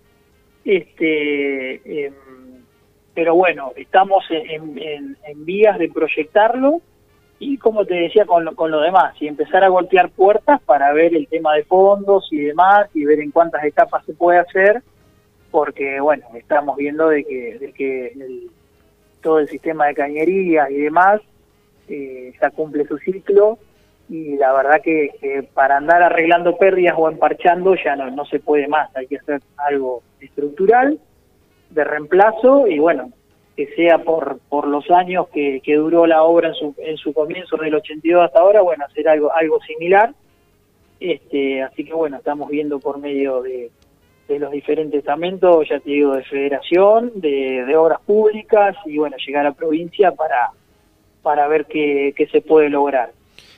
Este, 0.63 2.06
em, 2.06 2.13
pero 3.15 3.34
bueno, 3.34 3.71
estamos 3.76 4.23
en 4.30 5.45
vías 5.45 5.80
de 5.80 5.89
proyectarlo 5.89 6.82
y 7.39 7.58
como 7.58 7.86
te 7.86 7.93
decía 7.93 8.26
con 8.26 8.45
lo, 8.45 8.56
con 8.56 8.71
lo 8.71 8.82
demás, 8.82 9.13
y 9.21 9.28
empezar 9.28 9.63
a 9.63 9.69
golpear 9.69 10.10
puertas 10.10 10.62
para 10.62 10.91
ver 10.93 11.15
el 11.15 11.28
tema 11.28 11.54
de 11.54 11.63
fondos 11.63 12.28
y 12.32 12.38
demás, 12.38 12.89
y 12.93 13.06
ver 13.06 13.19
en 13.19 13.32
cuántas 13.32 13.63
etapas 13.63 14.04
se 14.06 14.13
puede 14.13 14.39
hacer, 14.39 14.82
porque 15.52 16.00
bueno, 16.00 16.26
estamos 16.36 16.76
viendo 16.78 17.10
de 17.10 17.23
que, 17.23 17.58
de 17.60 17.71
que 17.73 18.47
todo 19.21 19.39
el 19.39 19.47
sistema 19.47 19.88
de 19.88 19.93
cañería 19.93 20.69
y 20.69 20.76
demás 20.76 21.21
eh, 21.89 22.34
ya 22.41 22.50
cumple 22.50 22.88
su 22.88 22.97
ciclo, 22.97 23.60
y 24.10 24.38
la 24.38 24.54
verdad 24.54 24.82
que, 24.82 25.47
para 25.54 25.78
andar 25.78 26.02
arreglando 26.02 26.58
pérdidas 26.58 26.95
o 26.97 27.10
emparchando 27.10 27.76
ya 27.76 27.95
no, 27.95 28.10
no 28.10 28.26
se 28.26 28.39
puede 28.39 28.67
más, 28.67 28.89
hay 28.95 29.06
que 29.06 29.17
hacer 29.17 29.41
algo 29.58 30.02
estructural, 30.19 31.00
de 31.69 31.84
reemplazo, 31.84 32.67
y 32.67 32.80
bueno, 32.80 33.12
que 33.58 33.67
sea 33.76 33.98
por, 34.04 34.39
por 34.50 34.67
los 34.67 34.89
años 34.91 35.30
que, 35.30 35.62
que 35.63 35.76
duró 35.76 36.06
la 36.06 36.22
obra 36.22 36.50
en 36.50 36.54
su, 36.54 36.76
en 36.78 36.96
su 36.96 37.12
comienzo 37.12 37.58
del 37.58 37.74
82 37.74 38.24
hasta 38.24 38.39
ahora, 38.39 38.62
bueno, 38.62 38.86
hacer 38.86 39.10
algo, 39.10 39.34
algo 39.34 39.60
similar. 39.63 40.13
Este, 41.00 41.63
así 41.63 41.84
que 41.84 41.93
bueno, 41.93 42.17
estamos 42.17 42.50
viendo 42.50 42.80
por 42.80 43.00
medio 43.00 43.41
de, 43.41 43.72
de 44.28 44.39
los 44.39 44.52
diferentes 44.52 45.00
estamentos, 45.00 45.67
ya 45.67 45.80
te 45.80 45.89
digo, 45.89 46.13
de 46.13 46.24
federación, 46.24 47.13
de, 47.15 47.65
de 47.65 47.76
obras 47.76 48.00
públicas 48.02 48.76
y 48.86 49.00
bueno, 49.00 49.17
llegar 49.26 49.48
a 49.48 49.54
provincia 49.54 50.12
para, 50.12 50.52
para 51.24 51.48
ver 51.48 51.65
qué, 51.65 52.13
qué 52.15 52.28
se 52.28 52.41
puede 52.41 52.70
lograr. 52.70 53.12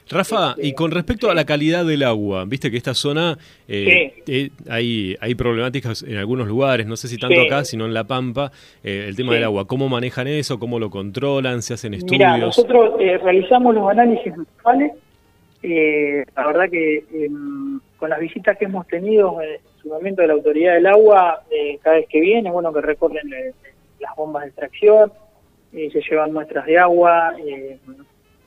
Rafa, 0.09 0.55
y 0.57 0.73
con 0.73 0.89
respecto 0.89 1.29
a 1.29 1.35
la 1.35 1.45
calidad 1.45 1.85
del 1.85 2.01
agua, 2.03 2.43
viste 2.45 2.71
que 2.71 2.77
esta 2.77 2.95
zona 2.95 3.37
eh, 3.67 4.13
eh, 4.27 4.49
hay, 4.67 5.15
hay 5.19 5.35
problemáticas 5.35 6.01
en 6.01 6.17
algunos 6.17 6.47
lugares, 6.47 6.87
no 6.87 6.97
sé 6.97 7.07
si 7.07 7.17
tanto 7.17 7.39
acá, 7.41 7.63
sino 7.63 7.85
en 7.85 7.93
La 7.93 8.05
Pampa, 8.05 8.51
eh, 8.83 9.05
el 9.07 9.15
tema 9.15 9.33
del 9.33 9.43
agua. 9.43 9.67
¿Cómo 9.67 9.87
manejan 9.87 10.27
eso? 10.27 10.57
¿Cómo 10.59 10.79
lo 10.79 10.89
controlan? 10.89 11.61
¿Se 11.61 11.75
hacen 11.75 11.93
estudios? 11.93 12.19
Mira, 12.19 12.37
nosotros 12.37 12.95
realizamos 12.97 13.75
los 13.75 13.89
análisis 13.89 14.33
mensuales. 14.35 14.93
la 15.61 16.47
verdad 16.47 16.69
que 16.71 17.03
em, 17.13 17.79
con 17.97 18.09
las 18.09 18.19
visitas 18.19 18.57
que 18.57 18.65
hemos 18.65 18.87
tenido 18.87 19.39
en 19.43 19.59
su 19.81 19.89
momento 19.89 20.23
de 20.23 20.29
la 20.29 20.33
Autoridad 20.33 20.73
del 20.73 20.87
Agua, 20.87 21.43
cada 21.83 21.97
vez 21.97 22.07
que 22.09 22.19
viene, 22.19 22.49
bueno, 22.49 22.73
que 22.73 22.81
recorren 22.81 23.29
las 23.99 24.15
bombas 24.15 24.43
de 24.43 24.49
extracción, 24.49 25.11
se 25.71 26.01
llevan 26.09 26.33
muestras 26.33 26.65
de 26.65 26.79
agua 26.79 27.35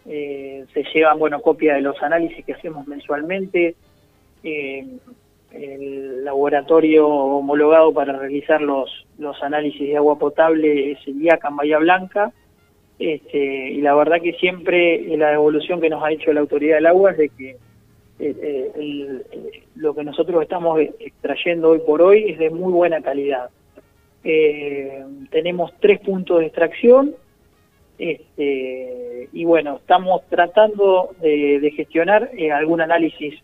eh, 0.07 0.65
se 0.75 0.83
llevan 0.93 1.19
bueno 1.19 1.41
copia 1.41 1.75
de 1.75 1.81
los 1.81 2.01
análisis 2.03 2.45
que 2.45 2.55
hacemos 2.55 2.89
mensualmente 2.89 3.77
eh, 4.43 4.85
el 5.53 6.25
laboratorio 6.25 7.07
homologado 7.07 7.93
para 7.93 8.19
realizar 8.19 8.61
los 8.61 9.07
los 9.19 9.41
análisis 9.43 9.81
de 9.81 9.97
agua 9.97 10.19
potable 10.19 10.93
es 10.93 10.99
el 11.07 11.23
IACA 11.23 11.51
Bahía 11.51 11.79
Blanca. 11.79 12.33
Este, 12.99 13.71
y 13.71 13.81
la 13.81 13.95
verdad 13.95 14.21
que 14.21 14.33
siempre 14.35 15.17
la 15.17 15.33
evolución 15.35 15.81
que 15.81 15.91
nos 15.91 16.03
ha 16.03 16.13
hecho 16.13 16.33
la 16.33 16.41
autoridad 16.41 16.77
del 16.77 16.87
agua 16.87 17.13
es 17.13 17.19
de 17.19 17.29
que 17.29 17.57
eh, 18.19 19.23
lo 19.75 19.95
que 19.95 20.05
nosotros 20.05 20.43
estamos 20.43 20.81
extrayendo 20.81 21.71
hoy 21.71 21.81
por 21.81 22.01
hoy 22.01 22.31
es 22.31 22.39
de 22.39 22.51
muy 22.51 22.73
buena 22.73 23.01
calidad. 23.03 23.51
Tenemos 25.31 25.73
tres 25.81 26.01
puntos 26.01 26.41
de 26.41 26.47
extracción 26.47 27.15
Este, 28.03 29.29
y 29.33 29.45
bueno, 29.45 29.77
estamos 29.77 30.23
tratando 30.29 31.15
de, 31.21 31.73
gestionar 31.77 32.31
eh, 32.37 32.51
algún 32.51 32.81
análisis 32.81 33.35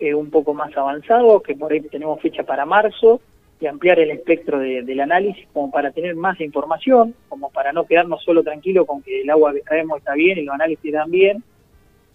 eh, 0.00 0.14
un 0.14 0.30
poco 0.30 0.54
más 0.54 0.74
avanzado, 0.74 1.42
que 1.42 1.54
por 1.54 1.70
ahí 1.70 1.82
tenemos 1.82 2.18
fecha 2.22 2.42
para 2.42 2.64
marzo, 2.64 3.20
y 3.60 3.66
ampliar 3.66 3.98
el 3.98 4.10
espectro 4.10 4.58
del 4.58 5.00
análisis 5.00 5.46
como 5.52 5.70
para 5.70 5.90
tener 5.90 6.14
más 6.16 6.40
información, 6.40 7.14
como 7.28 7.50
para 7.50 7.74
no 7.74 7.84
quedarnos 7.84 8.22
solo 8.24 8.42
tranquilos 8.42 8.86
con 8.86 9.02
que 9.02 9.20
el 9.20 9.28
agua 9.28 9.52
que 9.52 9.60
traemos 9.60 9.98
está 9.98 10.14
bien 10.14 10.38
y 10.38 10.44
los 10.44 10.54
análisis 10.54 10.86
están 10.86 11.10
bien, 11.10 11.44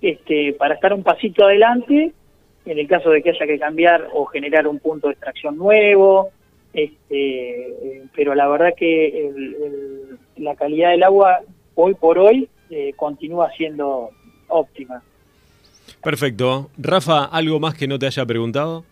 este, 0.02 0.54
para 0.54 0.74
estar 0.74 0.94
un 0.94 1.04
pasito 1.04 1.46
adelante 1.46 2.14
en 2.66 2.80
el 2.80 2.88
caso 2.88 3.12
de 3.12 3.22
que 3.22 3.30
haya 3.30 3.46
que 3.46 3.60
cambiar 3.60 4.08
o 4.12 4.26
generar 4.26 4.68
un 4.68 4.80
punto 4.80 5.06
de 5.06 5.14
extracción 5.14 5.56
nuevo, 5.56 6.32
este, 6.74 7.68
eh, 7.68 8.04
pero 8.16 8.34
la 8.34 8.48
verdad 8.48 8.74
que 8.76 9.32
la 10.38 10.56
calidad 10.56 10.90
del 10.90 11.04
agua 11.04 11.42
hoy 11.76 11.94
por 11.94 12.18
hoy 12.20 12.50
eh, 12.70 12.94
continúa 12.96 13.52
siendo 13.52 14.10
óptima. 14.48 15.02
Perfecto. 16.02 16.70
Rafa, 16.78 17.26
¿algo 17.26 17.60
más 17.60 17.76
que 17.76 17.88
no 17.88 18.00
te 18.00 18.08
haya 18.08 18.26
preguntado? 18.26 18.84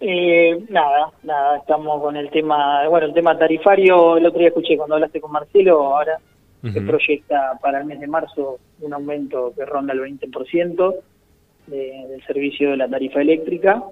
Eh, 0.00 0.64
nada, 0.68 1.10
nada, 1.22 1.58
estamos 1.58 2.02
con 2.02 2.16
el 2.16 2.30
tema, 2.30 2.86
bueno, 2.88 3.06
el 3.06 3.14
tema 3.14 3.38
tarifario, 3.38 4.18
el 4.18 4.26
otro 4.26 4.40
día 4.40 4.48
escuché 4.48 4.76
cuando 4.76 4.96
hablaste 4.96 5.20
con 5.20 5.32
Marcelo, 5.32 5.96
ahora 5.96 6.18
se 6.72 6.80
proyecta 6.80 7.56
para 7.62 7.78
el 7.78 7.84
mes 7.84 8.00
de 8.00 8.08
marzo 8.08 8.58
un 8.80 8.92
aumento 8.92 9.52
que 9.54 9.64
ronda 9.64 9.92
el 9.92 10.00
20% 10.00 10.94
del 11.68 12.24
servicio 12.26 12.70
de 12.70 12.76
la 12.76 12.88
tarifa 12.88 13.20
eléctrica. 13.20 13.84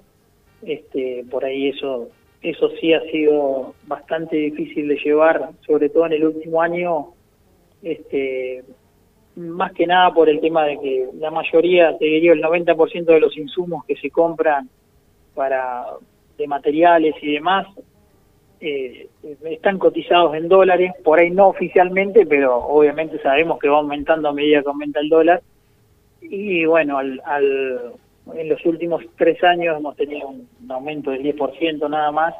Este, 0.61 1.23
por 1.29 1.45
ahí 1.45 1.69
eso, 1.69 2.09
eso 2.41 2.69
sí 2.81 2.93
ha 2.93 3.01
sido 3.11 3.75
bastante 3.87 4.35
difícil 4.35 4.89
de 4.89 4.97
llevar, 4.97 5.51
sobre 5.65 5.89
todo 5.89 6.07
en 6.07 6.13
el 6.13 6.25
último 6.25 6.61
año, 6.61 7.13
este, 7.85 8.63
más 9.35 9.71
que 9.73 9.85
nada 9.85 10.13
por 10.13 10.27
el 10.27 10.41
tema 10.41 10.65
de 10.65 10.79
que 10.79 11.09
la 11.19 11.29
mayoría, 11.29 11.97
te 11.97 12.05
diría 12.05 12.33
el 12.33 12.41
90% 12.41 13.05
de 13.05 13.19
los 13.19 13.37
insumos 13.37 13.85
que 13.85 13.95
se 13.95 14.09
compran 14.09 14.69
para 15.35 15.85
de 16.37 16.47
materiales 16.47 17.15
y 17.21 17.33
demás 17.33 17.67
eh, 18.59 19.07
están 19.43 19.77
cotizados 19.77 20.35
en 20.35 20.49
dólares, 20.49 20.93
por 21.03 21.19
ahí 21.19 21.29
no 21.29 21.49
oficialmente, 21.49 22.25
pero 22.25 22.57
obviamente 22.57 23.19
sabemos 23.21 23.59
que 23.59 23.69
va 23.69 23.77
aumentando 23.77 24.29
a 24.29 24.33
medida 24.33 24.63
que 24.63 24.69
aumenta 24.69 24.99
el 24.99 25.09
dólar. 25.09 25.41
Y 26.21 26.65
bueno, 26.65 26.97
al, 26.97 27.21
en 28.33 28.49
los 28.49 28.65
últimos 28.65 29.03
tres 29.17 29.43
años 29.43 29.77
hemos 29.77 29.95
tenido 29.95 30.29
un, 30.29 30.47
aumento 30.69 31.11
del 31.11 31.21
10% 31.21 31.89
nada 31.89 32.11
más. 32.11 32.33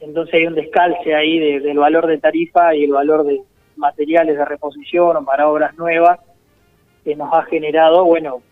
Entonces 0.00 0.34
hay 0.34 0.46
un 0.46 0.54
descalce 0.54 1.14
ahí 1.14 1.38
del 1.60 1.78
valor 1.78 2.06
de 2.06 2.18
tarifa 2.18 2.74
y 2.74 2.84
el 2.84 2.92
valor 2.92 3.24
de 3.24 3.40
materiales 3.76 4.36
de 4.36 4.44
reposición 4.44 5.16
o 5.16 5.24
para 5.24 5.48
obras 5.48 5.76
nuevas 5.76 6.20
que 7.04 7.16
nos 7.16 7.32
ha 7.32 7.42
generado, 7.44 8.04
bueno, 8.04 8.42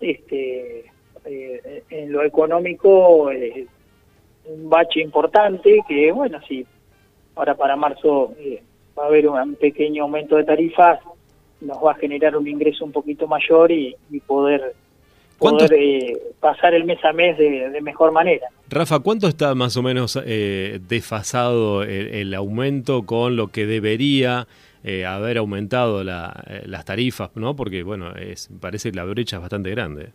este 0.00 0.86
eh, 1.24 1.82
en 1.88 2.12
lo 2.12 2.22
económico 2.22 3.30
eh, 3.30 3.66
un 4.46 4.68
bache 4.68 5.00
importante 5.00 5.80
que, 5.88 6.12
bueno, 6.12 6.38
sí, 6.46 6.66
ahora 7.34 7.54
para 7.54 7.76
marzo 7.76 8.34
eh, 8.38 8.62
va 8.98 9.04
a 9.04 9.06
haber 9.06 9.28
un 9.28 9.54
pequeño 9.54 10.02
aumento 10.02 10.36
de 10.36 10.44
tarifas, 10.44 11.00
nos 11.60 11.82
va 11.82 11.92
a 11.92 11.96
generar 11.96 12.36
un 12.36 12.46
ingreso 12.46 12.84
un 12.84 12.92
poquito 12.92 13.26
mayor 13.26 13.72
y, 13.72 13.96
poder, 14.26 14.74
poder 15.50 15.70
pasar 16.40 16.74
el 16.74 16.84
mes 16.84 17.04
a 17.04 17.12
mes 17.12 17.38
de, 17.38 17.80
mejor 17.80 18.12
manera. 18.12 18.48
Rafa, 18.68 18.98
¿cuánto 19.00 19.28
está 19.28 19.54
más 19.54 19.76
o 19.76 19.82
menos 19.82 20.18
desfasado 20.24 21.82
el, 21.82 22.34
aumento 22.34 23.04
con 23.04 23.36
lo 23.36 23.48
que 23.48 23.66
debería 23.66 24.46
haber 25.06 25.38
aumentado 25.38 26.04
las 26.04 26.84
tarifas, 26.84 27.30
¿no? 27.36 27.56
Porque, 27.56 27.82
bueno, 27.82 28.14
es, 28.16 28.50
parece 28.60 28.90
que 28.90 28.96
la 28.96 29.04
brecha 29.04 29.36
es 29.36 29.42
bastante 29.42 29.70
grande. 29.70 30.10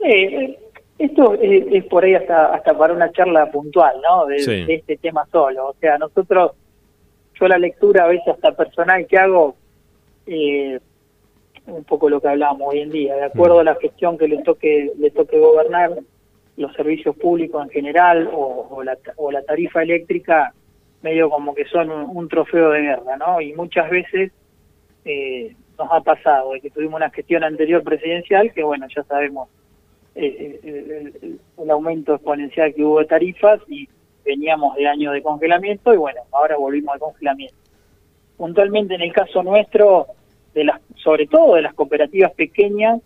Eh, 0.00 0.58
esto 0.98 1.34
es, 1.40 1.84
por 1.84 2.04
ahí 2.04 2.14
hasta 2.14 2.54
hasta 2.54 2.76
para 2.76 2.94
una 2.94 3.10
charla 3.12 3.50
puntual, 3.50 3.96
¿no? 4.02 4.26
De, 4.26 4.36
este 4.68 4.96
tema 4.96 5.26
solo. 5.30 5.68
O 5.68 5.74
sea, 5.80 5.98
nosotros, 5.98 6.52
yo 7.38 7.48
la 7.48 7.58
lectura 7.58 8.04
a 8.04 8.08
veces 8.08 8.28
hasta 8.28 8.52
personal 8.52 9.06
que 9.06 9.18
hago, 9.18 9.56
eh, 10.26 10.78
un 11.66 11.84
poco 11.84 12.08
lo 12.08 12.20
que 12.20 12.28
hablamos 12.28 12.62
hoy 12.64 12.80
en 12.80 12.90
día, 12.90 13.16
de 13.16 13.24
acuerdo 13.24 13.56
mm. 13.56 13.60
a 13.60 13.64
la 13.64 13.74
gestión 13.76 14.18
que 14.18 14.28
le 14.28 14.42
toque 14.42 14.92
le 14.98 15.10
toque 15.10 15.38
gobernar, 15.38 15.98
los 16.56 16.72
servicios 16.72 17.14
públicos 17.16 17.62
en 17.62 17.70
general 17.70 18.30
o, 18.32 18.82
la, 18.82 18.96
o 19.16 19.30
la 19.30 19.42
tarifa 19.42 19.82
eléctrica, 19.82 20.54
medio 21.02 21.28
como 21.28 21.54
que 21.54 21.66
son 21.66 21.90
un, 21.90 22.28
trofeo 22.28 22.70
de 22.70 22.80
guerra, 22.80 23.16
¿no? 23.18 23.40
Y 23.40 23.52
muchas 23.52 23.90
veces 23.90 24.32
eh, 25.04 25.54
nos 25.78 25.92
ha 25.92 26.00
pasado 26.00 26.52
de 26.52 26.60
que 26.60 26.70
tuvimos 26.70 26.94
una 26.94 27.10
gestión 27.10 27.44
anterior 27.44 27.82
presidencial 27.82 28.52
que, 28.52 28.62
bueno, 28.62 28.86
ya 28.94 29.02
sabemos 29.04 29.48
el, 30.14 31.38
aumento 31.70 32.14
exponencial 32.14 32.74
que 32.74 32.82
hubo 32.82 33.00
de 33.00 33.04
tarifas 33.04 33.60
y 33.68 33.88
veníamos 34.24 34.74
de 34.76 34.88
años 34.88 35.12
de 35.12 35.22
congelamiento 35.22 35.92
y 35.92 35.98
bueno, 35.98 36.22
ahora 36.32 36.56
volvimos 36.56 36.94
al 36.94 37.00
congelamiento. 37.00 37.56
Puntualmente 38.36 38.94
en 38.94 39.02
el 39.02 39.12
caso 39.12 39.42
nuestro, 39.42 40.06
de 40.56 40.64
las, 40.64 40.80
sobre 40.96 41.28
todo 41.28 41.54
de 41.54 41.62
las 41.62 41.74
cooperativas 41.74 42.32
pequeñas, 42.32 43.00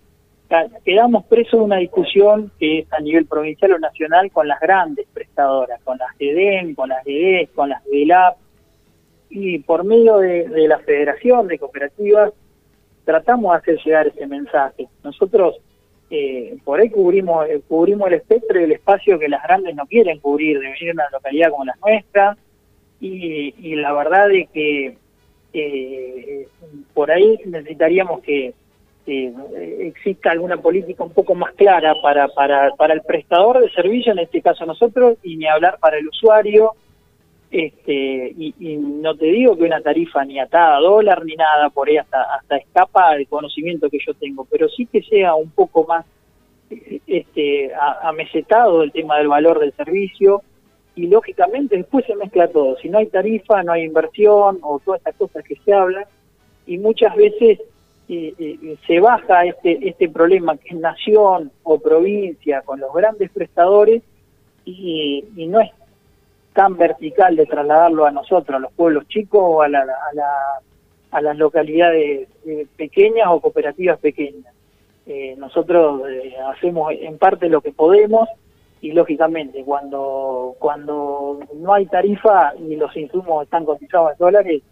quedamos 0.85 1.25
presos 1.27 1.61
de 1.61 1.65
una 1.65 1.77
discusión 1.77 2.51
que 2.59 2.81
es 2.81 2.93
a 2.93 3.01
nivel 3.01 3.27
provincial 3.27 3.73
o 3.73 3.79
nacional 3.79 4.33
con 4.33 4.49
las 4.49 4.59
grandes 4.59 5.07
prestadoras, 5.13 5.81
con 5.83 5.99
las 5.99 6.11
GEDEM, 6.17 6.75
con 6.75 6.89
las 6.89 7.05
GEDES, 7.05 7.51
con 7.51 7.69
las 7.69 7.83
GELAP, 7.85 8.37
y 9.29 9.59
por 9.59 9.85
medio 9.85 10.19
de, 10.19 10.49
de 10.49 10.67
la 10.67 10.79
Federación 10.79 11.47
de 11.47 11.59
Cooperativas 11.59 12.33
tratamos 13.05 13.53
de 13.53 13.59
hacer 13.59 13.79
llegar 13.85 14.07
ese 14.07 14.27
mensaje. 14.27 14.89
Nosotros 15.05 15.61
eh, 16.11 16.57
por 16.65 16.81
ahí 16.81 16.91
cubrimos, 16.91 17.49
eh, 17.49 17.61
cubrimos 17.69 18.09
el 18.09 18.15
espectro 18.15 18.61
y 18.61 18.65
el 18.65 18.73
espacio 18.73 19.19
que 19.19 19.29
las 19.29 19.43
grandes 19.45 19.77
no 19.77 19.87
quieren 19.87 20.19
cubrir, 20.19 20.59
de 20.59 20.67
venir 20.67 20.91
a 20.91 20.95
una 20.95 21.11
localidad 21.13 21.51
como 21.51 21.65
la 21.65 21.77
nuestra, 21.81 22.37
y, 23.01 23.77
la 23.77 23.93
verdad 23.95 24.31
es 24.31 24.51
que 24.51 24.99
eh, 25.53 26.49
por 26.95 27.11
ahí 27.11 27.39
necesitaríamos 27.47 28.21
que 28.21 28.55
exista 29.07 30.31
alguna 30.31 30.59
política 30.59 31.03
un 31.03 31.13
poco 31.13 31.35
más 31.35 31.53
clara 31.55 31.95
para, 32.01 32.29
para, 32.29 32.71
para 32.77 32.95
el 32.95 33.03
prestador 33.03 33.61
de 33.61 33.71
servicio, 33.71 34.13
en 34.13 34.21
este 34.21 34.41
caso 34.41 34.65
nosotros, 34.67 35.19
y 35.25 35.37
ni 35.37 35.47
hablar 35.47 35.79
para 35.81 35.99
el 35.99 36.07
usuario, 36.07 36.75
este 37.51 38.33
y, 38.39 38.77
no 38.77 39.17
te 39.17 39.27
digo 39.27 39.57
que 39.57 39.65
una 39.65 39.81
tarifa 39.81 40.25
ni 40.25 40.39
atada 40.39 40.77
a 40.77 40.81
dólar 40.81 41.25
ni 41.25 41.35
nada 41.35 41.69
por 41.71 41.89
ahí 41.89 41.97
hasta 41.97 42.23
hasta 42.35 42.57
escapa 42.57 43.15
del 43.15 43.27
conocimiento 43.27 43.91
que 43.91 43.99
yo 44.07 44.15
tengo 44.15 44.47
pero 44.49 44.69
sí 44.69 44.87
que 44.87 45.03
sea 45.03 45.35
un 45.35 45.51
poco 45.51 45.85
más 45.85 46.07
este 47.09 47.73
amesetado 48.03 48.85
el 48.85 48.93
tema 48.93 49.19
del 49.19 49.27
valor 49.27 49.59
del 49.59 49.73
servicio 49.73 50.43
y 50.95 51.07
lógicamente 51.07 51.77
después 51.77 52.05
se 52.07 52.17
mezcla 52.17 52.49
todo 52.49 52.77
si 52.79 52.89
no 52.89 52.99
hay 52.99 53.07
tarifa 53.07 53.63
no 53.63 53.73
hay 53.73 53.85
inversión 53.85 54.59
o 54.63 54.81
todas 54.85 55.01
estas 55.01 55.17
cosas 55.17 55.45
que 55.45 55.57
se 55.65 55.73
hablan 55.73 56.05
y 56.67 56.79
muchas 56.79 57.15
veces 57.17 57.61
eh, 58.09 58.35
eh, 58.39 58.77
se 58.87 58.99
baja 58.99 59.45
este 59.45 59.89
este 59.89 60.09
problema 60.09 60.57
que 60.57 60.75
es 60.75 60.81
nación 60.81 61.53
o 61.63 61.79
provincia 61.79 62.63
con 62.63 62.81
los 62.81 62.93
grandes 62.93 63.31
prestadores 63.31 64.03
y, 64.65 65.25
y 65.37 65.47
no 65.47 65.61
es 65.61 65.71
tan 66.53 66.77
vertical 66.77 67.37
de 67.37 67.47
trasladarlo 67.47 68.07
a 68.07 68.11
nosotros, 68.11 68.57
a 68.57 68.61
los 68.61 68.73
pueblos 68.73 69.07
chicos 69.09 69.41
o 69.43 69.63
a, 69.63 69.69
la, 69.69 69.81
a, 69.81 70.15
la, 70.15 70.33
a 71.13 71.23
las 71.23 71.37
localidades 71.37 72.29
eh, 72.47 72.67
pequeñas 72.77 73.29
o 73.31 73.41
cooperativas 73.41 73.99
pequeñas. 74.01 74.53
Eh, 75.07 75.35
nosotros 75.39 76.03
hacemos 76.55 76.93
en 76.93 77.19
parte 77.19 77.49
lo 77.49 77.61
que 77.61 77.73
podemos 77.73 78.29
y 78.81 78.93
lógicamente 78.93 79.63
cuando 79.65 80.55
cuando 80.59 81.41
no 81.55 81.73
hay 81.75 81.87
tarifa 81.87 82.55
y 82.57 82.77
los 82.77 82.97
insumos 82.97 83.45
están 83.45 83.65
cotizados 83.65 84.13
en 84.13 84.19
dólares, 84.19 84.63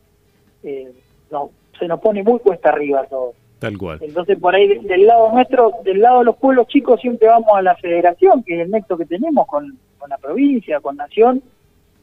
no, 1.31 1.51
se 1.79 1.87
nos 1.87 2.01
pone 2.01 2.23
muy 2.23 2.39
cuesta 2.41 2.71
arriba 2.71 3.05
todo. 3.05 3.33
Tal 3.59 3.77
cual. 3.77 3.99
Entonces, 4.01 4.39
por 4.39 4.55
ahí, 4.55 4.79
del 4.79 5.07
lado 5.07 5.33
nuestro, 5.33 5.73
del 5.85 6.01
lado 6.01 6.21
de 6.21 6.27
los 6.27 6.37
pueblos 6.37 6.69
chicos, 6.69 7.01
siempre 7.01 7.29
vamos 7.29 7.51
a 7.55 7.63
la 7.63 7.75
federación, 7.75 8.45
que 8.45 8.55
es 8.55 8.61
el 8.61 8.71
nexo 8.71 8.97
que 8.97 9.05
tenemos 9.05 9.47
con, 9.49 9.77
con 9.99 10.11
la 10.11 10.17
provincia, 10.17 10.81
con 10.81 10.97
Nación, 10.97 11.43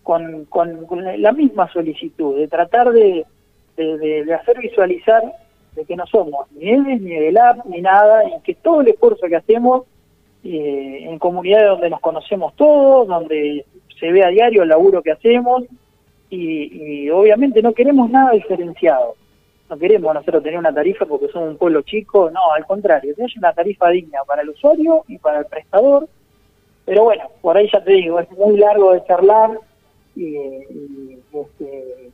con, 0.04 0.46
con, 0.46 0.88
la 1.18 1.32
misma 1.32 1.72
solicitud, 1.72 2.38
de 2.38 2.48
tratar 2.48 2.92
de, 2.92 3.26
de, 3.78 4.34
hacer 4.34 4.60
visualizar 4.60 5.24
de 5.76 5.86
que 5.86 5.96
no 5.96 6.06
somos 6.08 6.52
ni 6.52 6.70
EDES, 6.70 7.02
ni 7.02 7.14
EDELAP, 7.14 7.66
ni 7.66 7.82
nada, 7.82 8.24
y 8.28 8.42
que 8.42 8.56
todo 8.56 8.82
el 8.82 8.90
esfuerzo 8.90 9.28
que 9.28 9.38
hacemos 9.38 9.84
eh, 10.48 11.08
en 11.10 11.18
comunidades 11.18 11.70
donde 11.70 11.90
nos 11.90 12.00
conocemos 12.00 12.56
todos, 12.56 13.08
donde 13.08 13.66
se 14.00 14.12
ve 14.12 14.24
a 14.24 14.30
diario 14.30 14.62
el 14.62 14.70
laburo 14.70 15.02
que 15.02 15.12
hacemos, 15.12 15.64
y, 16.30 17.10
obviamente 17.10 17.64
no 17.64 17.74
queremos 17.74 18.12
nada 18.12 18.32
diferenciado. 18.34 19.16
No 19.70 19.78
queremos 19.80 20.14
nosotros 20.14 20.44
tener 20.44 20.60
una 20.60 20.72
tarifa 20.72 21.08
porque 21.08 21.30
somos 21.30 21.50
un 21.50 21.58
pueblo 21.58 21.82
chico, 21.82 22.30
no, 22.30 22.52
al 22.56 22.64
contrario, 22.68 23.16
que 23.16 23.26
una 23.38 23.54
tarifa 23.54 23.90
digna 23.90 24.20
para 24.28 24.44
el 24.44 24.50
usuario 24.50 25.04
y 25.08 25.18
para 25.18 25.40
el 25.40 25.46
prestador. 25.46 26.08
Pero 26.86 27.06
bueno, 27.06 27.24
por 27.42 27.58
ahí 27.58 27.68
ya 27.74 27.84
te 27.84 27.94
digo, 27.94 28.20
es 28.20 28.30
muy 28.32 28.58
largo 28.58 28.94
de 28.94 29.04
charlar, 29.06 29.60
y, 30.16 30.36
este, 31.34 32.12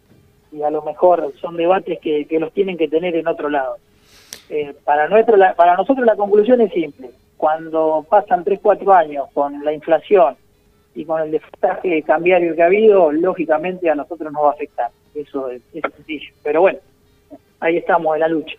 y 0.54 0.62
a 0.62 0.70
lo 0.70 0.84
mejor 0.84 1.34
son 1.42 1.58
debates 1.58 2.00
que, 2.00 2.26
los 2.40 2.54
tienen 2.54 2.78
que 2.78 2.88
tener 2.88 3.14
en 3.18 3.28
otro 3.28 3.50
lado. 3.50 3.76
Eh, 4.50 4.74
para, 4.86 5.10
nuestro, 5.10 5.38
para 5.58 5.76
nosotros 5.76 6.06
la 6.06 6.16
conclusión 6.16 6.62
es 6.62 6.72
simple. 6.72 7.10
Cuando 7.42 8.06
pasan 8.08 8.44
3, 8.44 8.60
4 8.62 8.94
años 8.94 9.26
con 9.34 9.66
la 9.66 9.74
inflación 9.74 10.38
y 10.94 11.04
con 11.06 11.24
el 11.24 11.32
desfasaje 11.32 12.04
cambiario 12.04 12.56
que 12.56 12.62
ha 12.62 12.68
habido, 12.68 13.12
lógicamente 13.12 13.90
a 13.90 13.96
nosotros 13.96 14.32
nos 14.32 14.44
va 14.44 14.50
a 14.50 14.54
afectar. 14.54 14.92
Eso 15.16 15.50
es, 15.50 15.60
es 15.74 15.82
sencillo. 15.96 16.32
Pero 16.44 16.62
bueno, 16.62 16.78
ahí 17.60 17.78
estamos 17.78 18.14
en 18.14 18.20
la 18.20 18.28
lucha. 18.28 18.54